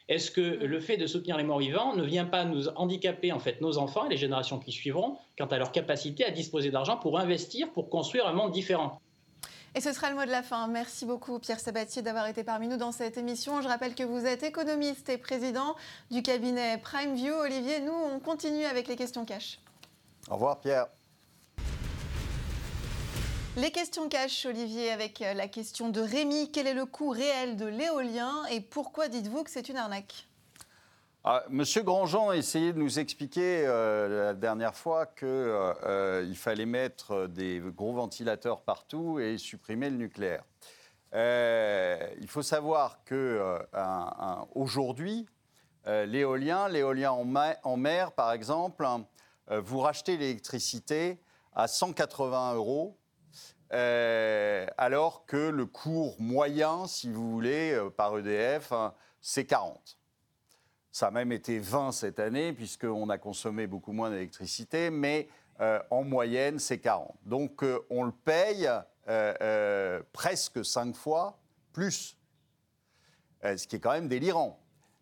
Est-ce 0.09 0.31
que 0.31 0.41
le 0.41 0.79
fait 0.81 0.97
de 0.97 1.07
soutenir 1.07 1.37
les 1.37 1.43
morts-vivants 1.43 1.95
ne 1.95 2.03
vient 2.03 2.25
pas 2.25 2.43
nous 2.43 2.67
handicaper 2.75 3.31
en 3.31 3.39
fait 3.39 3.61
nos 3.61 3.77
enfants 3.77 4.05
et 4.05 4.09
les 4.09 4.17
générations 4.17 4.59
qui 4.59 4.71
suivront 4.71 5.17
quant 5.37 5.45
à 5.45 5.57
leur 5.57 5.71
capacité 5.71 6.25
à 6.25 6.31
disposer 6.31 6.71
d'argent 6.71 6.97
pour 6.97 7.17
investir, 7.17 7.71
pour 7.71 7.89
construire 7.89 8.27
un 8.27 8.33
monde 8.33 8.51
différent? 8.51 8.99
Et 9.75 9.81
ce 9.81 9.91
sera 9.91 10.09
le 10.09 10.15
mot 10.15 10.25
de 10.25 10.29
la 10.29 10.43
fin. 10.43 10.67
Merci 10.67 11.05
beaucoup 11.05 11.39
Pierre 11.39 11.59
Sabatier 11.59 12.01
d'avoir 12.01 12.27
été 12.27 12.43
parmi 12.43 12.67
nous 12.67 12.77
dans 12.77 12.91
cette 12.91 13.17
émission. 13.17 13.61
Je 13.61 13.67
rappelle 13.67 13.95
que 13.95 14.03
vous 14.03 14.25
êtes 14.25 14.43
économiste 14.43 15.09
et 15.09 15.17
président 15.17 15.75
du 16.11 16.21
cabinet 16.21 16.77
PrimeView. 16.77 17.33
Olivier, 17.33 17.79
nous, 17.79 17.93
on 17.93 18.19
continue 18.19 18.65
avec 18.65 18.87
les 18.87 18.95
questions 18.95 19.25
cash. 19.25 19.57
Au 20.29 20.35
revoir 20.35 20.59
Pierre. 20.59 20.87
Les 23.55 23.69
questions 23.69 24.09
cash, 24.09 24.47
Olivier, 24.47 24.89
avec 24.89 25.21
euh, 25.21 25.35
la 25.35 25.47
question 25.47 25.89
de 25.89 26.01
Rémi. 26.01 26.51
Quel 26.51 26.65
est 26.65 26.73
le 26.73 26.87
coût 26.87 27.09
réel 27.09 27.55
de 27.55 27.67
l'éolien 27.67 28.43
et 28.49 28.61
pourquoi 28.61 29.09
dites-vous 29.09 29.43
que 29.43 29.51
c'est 29.51 29.69
une 29.69 29.77
arnaque? 29.77 30.27
Ah, 31.23 31.43
Monsieur 31.49 31.83
Grandjean 31.83 32.29
a 32.29 32.35
essayé 32.35 32.73
de 32.73 32.79
nous 32.79 32.97
expliquer 32.97 33.63
euh, 33.67 34.25
la 34.25 34.33
dernière 34.33 34.75
fois 34.75 35.05
qu'il 35.05 35.27
euh, 35.27 36.33
fallait 36.33 36.65
mettre 36.65 37.27
des 37.27 37.61
gros 37.63 37.93
ventilateurs 37.93 38.61
partout 38.61 39.19
et 39.19 39.37
supprimer 39.37 39.91
le 39.91 39.97
nucléaire. 39.97 40.43
il 41.13 42.27
faut 42.27 42.41
savoir 42.41 43.03
que 43.05 43.59
aujourd'hui, 44.55 45.27
l'éolien, 45.85 46.67
l'éolien 46.69 47.11
en, 47.11 47.77
mer, 47.77 48.11
par 48.13 48.33
exemple, 48.33 48.83
vous 49.49 49.79
rachetez 49.79 50.17
l'électricité 50.17 51.19
à 51.53 51.67
180 51.67 52.55
euros 52.55 52.97
euh, 53.73 54.67
alors 54.77 55.25
que 55.25 55.49
le 55.49 55.65
cours 55.65 56.15
moyen, 56.19 56.85
si 56.85 57.09
vous 57.09 57.31
voulez, 57.31 57.71
euh, 57.71 57.89
par 57.89 58.17
EDF, 58.17 58.71
hein, 58.71 58.93
c'est 59.19 59.45
40. 59.45 59.97
Ça 60.91 61.07
a 61.07 61.11
même 61.11 61.31
été 61.31 61.57
20 61.57 61.91
cette 61.91 62.19
année, 62.19 62.53
puisqu'on 62.53 63.09
a 63.09 63.17
consommé 63.17 63.65
beaucoup 63.65 63.91
moins 63.91 64.11
d'électricité, 64.11 64.91
mais 64.91 65.27
euh, 65.59 65.79
en 65.89 66.03
moyenne, 66.03 66.59
c'est 66.59 66.77
40. 66.77 67.15
Donc 67.25 67.63
on 67.89 68.03
le 68.03 68.11
paye 68.11 68.69
presque 70.13 70.63
5 70.63 70.95
fois 70.95 71.39
plus, 71.73 72.15
ce 73.43 73.67
qui 73.67 73.77
est 73.77 73.79
quand 73.79 73.91
même 73.91 74.07
délirant. 74.07 74.59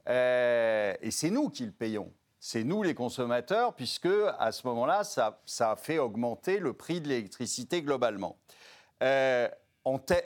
et 0.08 1.12
c'est 1.12 1.30
nous 1.30 1.50
qui 1.50 1.66
le 1.66 1.74
payons. 1.74 2.12
C'est 2.44 2.64
nous 2.64 2.82
les 2.82 2.96
consommateurs, 2.96 3.76
puisque 3.76 4.10
à 4.40 4.52
ce 4.52 4.66
moment-là, 4.66 5.04
ça, 5.04 5.40
ça 5.46 5.74
a 5.74 5.76
fait 5.76 6.00
augmenter 6.00 6.58
le 6.58 6.74
prix 6.74 7.00
de 7.00 7.08
l'électricité 7.08 7.84
globalement. 7.84 8.36
Euh, 9.04 9.48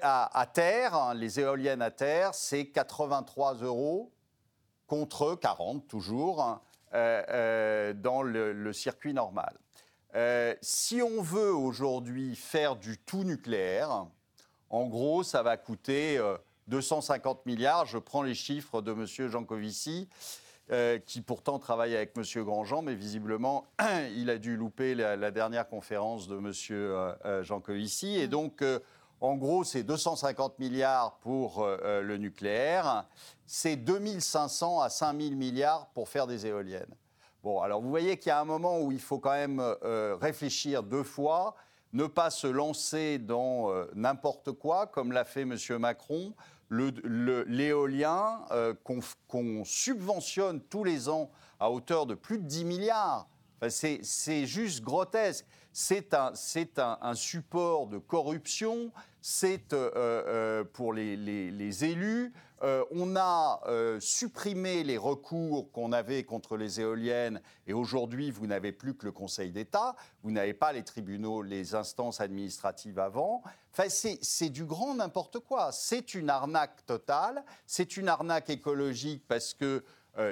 à, 0.02 0.50
terre, 0.54 0.96
hein, 0.96 1.14
les 1.14 1.42
éoliennes 1.42 1.82
à 1.82 1.92
terre, 1.92 2.34
c'est 2.34 2.68
83 2.68 3.56
euros 3.56 4.14
contre 4.88 5.36
40 5.36 5.90
toujours 5.90 6.42
hein, 6.42 6.62
euh, 6.94 7.22
euh, 7.30 7.94
dans 7.94 8.22
le, 8.22 8.72
circuit 8.72 9.14
normal. 9.14 9.54
si 10.62 11.02
on 11.02 11.22
veut 11.22 11.54
aujourd'hui 11.54 12.38
faire 12.38 12.78
du 12.78 12.98
tout 12.98 13.26
nucléaire, 13.26 14.06
en 14.70 14.86
gros, 14.88 15.24
ça 15.24 15.44
va 15.44 15.58
coûter 15.58 16.18
250 16.68 17.46
milliards. 17.46 17.86
Je 17.86 17.98
prends 17.98 18.24
les 18.24 18.36
chiffres 18.36 18.82
de 18.82 18.94
M. 18.94 19.06
Jancovici. 19.30 20.08
Qui 21.06 21.22
pourtant 21.22 21.60
travaille 21.60 21.96
avec 21.96 22.14
M. 22.18 22.44
Grandjean, 22.44 22.82
mais 22.82 22.96
visiblement, 22.96 23.66
il 24.16 24.30
a 24.30 24.38
dû 24.38 24.58
louper 24.58 24.96
la, 24.96 25.32
dernière 25.32 25.68
conférence 25.68 26.28
de 26.28 26.38
M. 26.38 26.52
Euh, 26.72 27.44
Jancovici. 27.44 28.18
Et 28.18 28.28
donc, 28.28 28.64
en 29.22 29.36
gros, 29.36 29.64
c'est 29.64 29.84
250 29.84 30.60
milliards 30.60 31.18
pour 31.20 31.64
euh, 31.64 31.78
euh, 31.84 32.02
le 32.02 32.18
nucléaire, 32.18 33.08
c'est 33.46 33.76
2500 33.76 34.82
à 34.82 34.90
5000 34.90 35.38
milliards 35.38 35.88
pour 35.94 36.10
faire 36.10 36.28
des 36.28 36.46
éoliennes. 36.46 36.94
Bon, 37.42 37.62
alors 37.62 37.82
vous 37.82 37.90
voyez 37.90 38.18
qu'il 38.18 38.30
y 38.30 38.32
a 38.32 38.40
un 38.40 38.46
moment 38.46 38.80
où 38.82 38.92
il 38.92 39.00
faut 39.00 39.20
quand 39.20 39.32
même 39.32 39.60
euh, 39.60 40.18
réfléchir 40.20 40.84
deux 40.84 41.04
fois, 41.04 41.56
ne 41.94 42.08
pas 42.08 42.30
se 42.30 42.48
lancer 42.48 43.18
dans 43.18 43.72
n'importe 43.94 44.52
quoi, 44.52 44.86
comme 44.88 45.14
l'a 45.14 45.24
fait 45.24 45.42
M. 45.42 45.56
Macron. 45.80 46.34
L'éolien 46.70 48.42
qu'on 48.84 49.64
subventionne 49.66 50.62
tous 50.62 50.84
les 50.84 51.10
ans 51.10 51.30
à 51.60 51.72
hauteur 51.72 52.06
de 52.06 52.16
plus 52.16 52.40
de 52.40 52.44
10 52.46 52.66
milliards, 52.66 53.28
c'est 53.70 54.46
juste 54.46 54.84
grotesque. 54.84 55.46
C'est 55.72 56.14
un, 56.14 56.32
un, 57.02 57.16
support 57.16 57.88
de 57.88 57.98
corruption, 57.98 58.92
c'est 59.22 59.74
euh, 59.74 59.92
euh, 59.96 60.64
pour 60.64 60.94
les, 60.94 61.84
élus. 61.84 62.32
Euh, 62.64 62.86
on 62.92 63.16
a 63.16 63.62
supprimé 64.00 64.84
les 64.84 64.98
recours 64.98 65.72
qu'on 65.72 65.92
avait 65.92 66.24
contre 66.24 66.58
les 66.58 66.80
éoliennes 66.80 67.42
et 67.68 67.74
aujourd'hui, 67.74 68.32
vous 68.32 68.48
n'avez 68.48 68.72
plus 68.72 68.96
que 68.96 69.06
le 69.06 69.12
Conseil 69.12 69.52
d'État, 69.52 69.96
vous 70.24 70.32
n'avez 70.32 70.54
pas 70.54 70.72
les 70.72 70.84
tribunaux, 70.84 71.42
les 71.42 71.76
instances 71.76 72.22
administratives 72.22 73.00
avant. 73.00 73.44
Enfin, 73.72 73.90
c'est 73.90 74.50
du 74.50 74.64
grand 74.64 74.96
n'importe 74.96 75.40
quoi. 75.40 75.72
C'est 75.72 76.14
une 76.16 76.30
arnaque 76.30 76.86
totale, 76.86 77.44
c'est 77.66 77.98
une 77.98 78.08
arnaque 78.08 78.50
écologique 78.50 79.24
parce 79.28 79.54
qu'il 79.54 79.82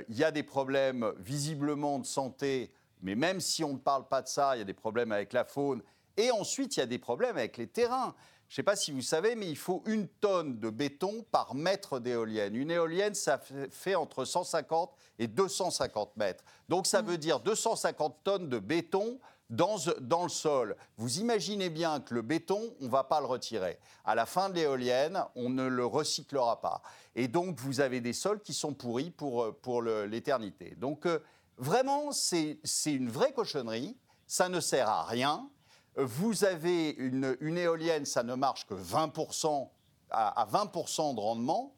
il 0.07 0.15
y 0.15 0.23
a 0.23 0.31
des 0.31 0.43
problèmes 0.43 1.11
visiblement 1.19 1.99
de 1.99 2.05
santé 2.05 2.71
mais 3.03 3.15
même 3.15 3.41
si 3.41 3.63
on 3.63 3.73
ne 3.73 3.77
parle 3.77 4.07
pas 4.07 4.21
de 4.21 4.27
ça, 4.27 4.55
il 4.55 4.59
y 4.59 4.61
a 4.61 4.65
des 4.65 4.73
problèmes 4.73 5.11
avec 5.11 5.33
la 5.33 5.43
faune. 5.43 5.83
Et 6.15 6.31
ensuite, 6.31 6.77
il 6.77 6.79
y 6.79 6.83
a 6.83 6.87
des 6.87 6.99
problèmes 6.99 7.37
avec 7.37 7.57
les 7.57 7.67
terrains. 7.67 8.15
Je 8.49 8.53
ne 8.53 8.55
sais 8.57 8.63
pas 8.63 8.75
si 8.75 8.91
vous 8.91 9.01
savez, 9.01 9.35
mais 9.35 9.49
il 9.49 9.57
faut 9.57 9.83
une 9.87 10.07
tonne 10.07 10.59
de 10.59 10.69
béton 10.69 11.25
par 11.31 11.55
mètre 11.55 11.99
d'éolienne. 11.99 12.55
Une 12.55 12.71
éolienne, 12.71 13.15
ça 13.15 13.39
fait 13.71 13.95
entre 13.95 14.25
150 14.25 14.91
et 15.19 15.27
250 15.27 16.17
mètres. 16.17 16.43
Donc 16.69 16.85
ça 16.85 17.01
mmh. 17.01 17.05
veut 17.05 17.17
dire 17.17 17.39
250 17.39 18.23
tonnes 18.23 18.49
de 18.49 18.59
béton 18.59 19.19
dans, 19.49 19.77
dans, 20.01 20.23
le 20.23 20.29
sol. 20.29 20.75
Vous 20.97 21.19
imaginez 21.19 21.69
bien 21.69 21.99
que 21.99 22.13
le 22.13 22.21
béton, 22.21 22.75
on 22.79 22.85
ne 22.85 22.89
va 22.89 23.03
pas 23.03 23.19
le 23.19 23.25
retirer. 23.25 23.77
À 24.05 24.15
la 24.15 24.25
fin 24.25 24.49
de 24.49 24.55
l'éolienne, 24.55 25.23
on 25.35 25.49
ne 25.49 25.67
le 25.67 25.85
recyclera 25.85 26.61
pas. 26.61 26.81
Et 27.15 27.27
donc, 27.27 27.59
vous 27.59 27.79
avez 27.79 28.01
des 28.01 28.13
sols 28.13 28.41
qui 28.41 28.53
sont 28.53 28.73
pourris 28.73 29.11
pour, 29.11 29.55
pour 29.61 29.81
l'éternité. 29.81 30.75
Donc, 30.77 31.05
euh, 31.05 31.19
Vraiment, 31.57 32.11
c'est 32.11 32.59
une 32.87 33.09
vraie 33.09 33.31
cochonnerie. 33.31 33.95
Ça 34.25 34.49
ne 34.49 34.59
sert 34.59 34.89
à 34.89 35.03
rien. 35.03 35.49
Vous 35.95 36.43
avez 36.43 36.89
une, 36.89 37.57
éolienne, 37.57 38.05
ça 38.05 38.23
ne 38.23 38.33
marche 38.33 38.65
que 38.65 38.73
20% 38.73 39.69
à, 40.09 40.47
20% 40.51 41.15
de 41.15 41.19
rendement. 41.19 41.75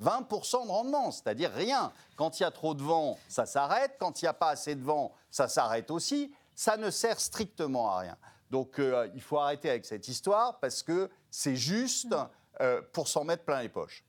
20% 0.00 0.64
de 0.66 0.70
rendement, 0.70 1.10
c'est-à-dire 1.10 1.50
rien. 1.52 1.92
Quand 2.16 2.38
il 2.38 2.44
y 2.44 2.46
a 2.46 2.52
trop 2.52 2.74
de 2.74 2.82
vent, 2.82 3.18
ça 3.28 3.46
s'arrête. 3.46 3.96
Quand 3.98 4.22
il 4.22 4.26
n'y 4.26 4.28
a 4.28 4.34
pas 4.34 4.50
assez 4.50 4.76
de 4.76 4.82
vent, 4.82 5.12
ça 5.30 5.48
s'arrête 5.48 5.90
aussi. 5.90 6.32
Ça 6.54 6.76
ne 6.76 6.90
sert 6.90 7.18
strictement 7.18 7.90
à 7.90 7.98
rien. 7.98 8.16
Donc 8.50 8.78
euh, 8.78 9.10
il 9.14 9.20
faut 9.20 9.38
arrêter 9.38 9.68
avec 9.68 9.84
cette 9.84 10.06
histoire 10.06 10.60
parce 10.60 10.82
que 10.84 11.10
c'est 11.30 11.56
juste 11.56 12.14
euh, 12.60 12.80
pour 12.92 13.08
s'en 13.08 13.24
mettre 13.24 13.44
plein 13.44 13.60
les 13.60 13.68
poches. 13.68 14.04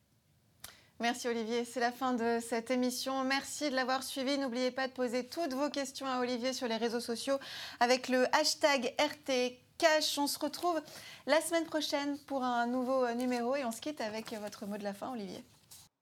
Merci 1.00 1.28
Olivier, 1.28 1.64
c'est 1.64 1.80
la 1.80 1.92
fin 1.92 2.12
de 2.12 2.40
cette 2.46 2.70
émission. 2.70 3.24
Merci 3.24 3.70
de 3.70 3.74
l'avoir 3.74 4.02
suivi. 4.02 4.36
N'oubliez 4.36 4.70
pas 4.70 4.86
de 4.86 4.92
poser 4.92 5.26
toutes 5.26 5.54
vos 5.54 5.70
questions 5.70 6.06
à 6.06 6.20
Olivier 6.20 6.52
sur 6.52 6.68
les 6.68 6.76
réseaux 6.76 7.00
sociaux 7.00 7.38
avec 7.80 8.10
le 8.10 8.26
hashtag 8.36 8.94
RTCash. 8.98 10.18
On 10.18 10.26
se 10.26 10.38
retrouve 10.38 10.78
la 11.26 11.40
semaine 11.40 11.64
prochaine 11.64 12.18
pour 12.26 12.44
un 12.44 12.66
nouveau 12.66 13.10
numéro 13.14 13.56
et 13.56 13.64
on 13.64 13.72
se 13.72 13.80
quitte 13.80 14.02
avec 14.02 14.34
votre 14.34 14.66
mot 14.66 14.76
de 14.76 14.84
la 14.84 14.92
fin, 14.92 15.10
Olivier. 15.10 15.42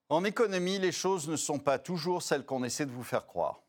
En 0.09 0.25
économie, 0.25 0.81
les 0.81 0.91
choses 0.91 1.29
ne 1.29 1.37
sont 1.37 1.61
pas 1.61 1.79
toujours 1.79 2.21
celles 2.21 2.45
qu'on 2.45 2.65
essaie 2.65 2.87
de 2.87 2.91
vous 2.91 3.05
faire 3.05 3.25
croire. 3.25 3.61